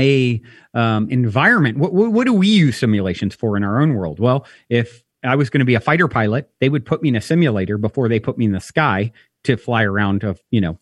[0.00, 0.42] a
[0.74, 1.78] um, environment.
[1.78, 4.18] What, what do we use simulations for in our own world?
[4.18, 7.14] Well, if I was going to be a fighter pilot, they would put me in
[7.14, 9.12] a simulator before they put me in the sky
[9.44, 10.80] to fly around a you know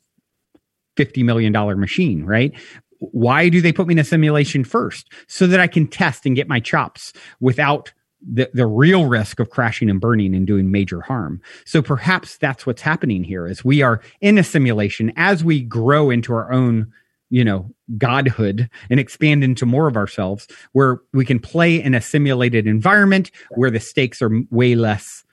[1.00, 2.52] fifty million dollar machine, right?
[2.98, 5.10] Why do they put me in a simulation first?
[5.28, 7.90] So that I can test and get my chops without
[8.20, 11.40] the, the real risk of crashing and burning and doing major harm.
[11.64, 16.10] So perhaps that's what's happening here is we are in a simulation as we grow
[16.10, 16.92] into our own
[17.30, 22.00] you know godhood and expand into more of ourselves where we can play in a
[22.00, 25.24] simulated environment where the stakes are way less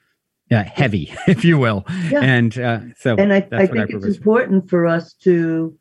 [0.52, 2.22] uh, heavy if you will yeah.
[2.22, 5.78] and uh, so and i, I think I it's important for us to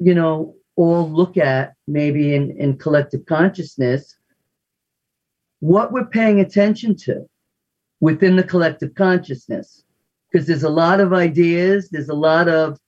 [0.00, 4.16] you know all look at maybe in, in collective consciousness
[5.60, 7.26] what we're paying attention to
[8.00, 9.84] within the collective consciousness
[10.30, 12.78] because there's a lot of ideas there's a lot of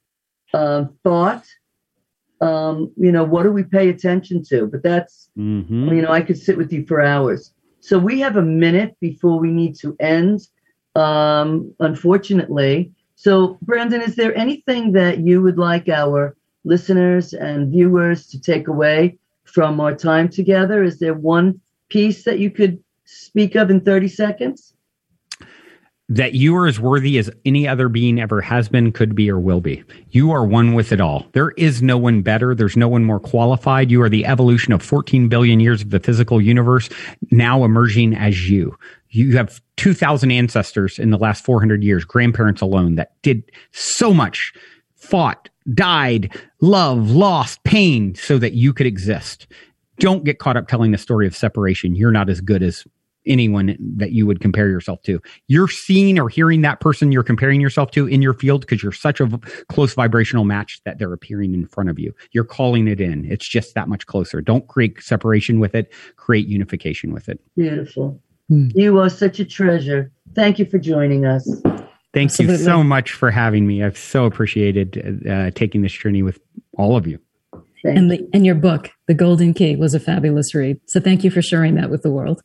[0.52, 1.44] uh, thought
[2.40, 4.66] um, you know, what do we pay attention to?
[4.66, 5.88] But that's, mm-hmm.
[5.88, 7.52] you know, I could sit with you for hours.
[7.80, 10.40] So we have a minute before we need to end,
[10.96, 12.90] um, unfortunately.
[13.14, 18.66] So, Brandon, is there anything that you would like our listeners and viewers to take
[18.66, 20.82] away from our time together?
[20.82, 24.72] Is there one piece that you could speak of in 30 seconds?
[26.08, 29.40] that you are as worthy as any other being ever has been, could be, or
[29.40, 29.82] will be.
[30.10, 31.26] You are one with it all.
[31.32, 32.54] There is no one better.
[32.54, 33.90] There's no one more qualified.
[33.90, 36.88] You are the evolution of 14 billion years of the physical universe
[37.32, 38.76] now emerging as you.
[39.10, 44.52] You have 2,000 ancestors in the last 400 years, grandparents alone, that did so much,
[44.94, 49.46] fought, died, love, lost, pain so that you could exist.
[49.98, 51.94] Don't get caught up telling the story of separation.
[51.94, 52.84] You're not as good as
[53.26, 55.20] anyone that you would compare yourself to.
[55.48, 58.92] You're seeing or hearing that person you're comparing yourself to in your field because you're
[58.92, 59.28] such a
[59.68, 62.14] close vibrational match that they're appearing in front of you.
[62.32, 63.24] You're calling it in.
[63.30, 64.40] It's just that much closer.
[64.40, 67.40] Don't create separation with it, create unification with it.
[67.56, 68.20] Beautiful.
[68.48, 68.68] Hmm.
[68.74, 70.12] You are such a treasure.
[70.34, 71.48] Thank you for joining us.
[72.14, 72.58] Thank Absolutely.
[72.58, 73.82] you so much for having me.
[73.82, 76.38] I've so appreciated uh, taking this journey with
[76.78, 77.18] all of you.
[77.84, 80.80] and the, and your book, The Golden Key, was a fabulous read.
[80.86, 82.42] So thank you for sharing that with the world.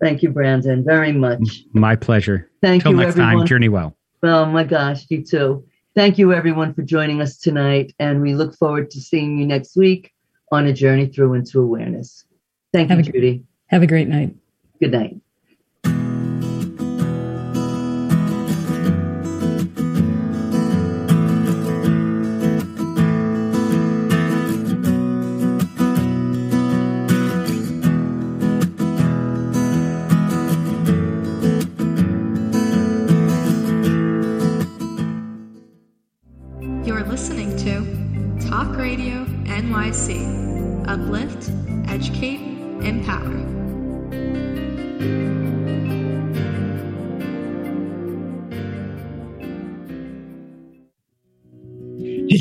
[0.00, 1.64] Thank you, Brandon, very much.
[1.72, 2.50] My pleasure.
[2.60, 2.98] Thank Till you.
[2.98, 3.38] next everyone.
[3.38, 3.96] time, journey well.
[4.22, 5.66] Oh my gosh, you too.
[5.94, 9.76] Thank you, everyone, for joining us tonight, and we look forward to seeing you next
[9.76, 10.12] week
[10.52, 12.24] on a journey through into awareness.
[12.72, 13.44] Thank have you, a, Judy.
[13.68, 14.34] Have a great night.
[14.80, 15.25] Good night.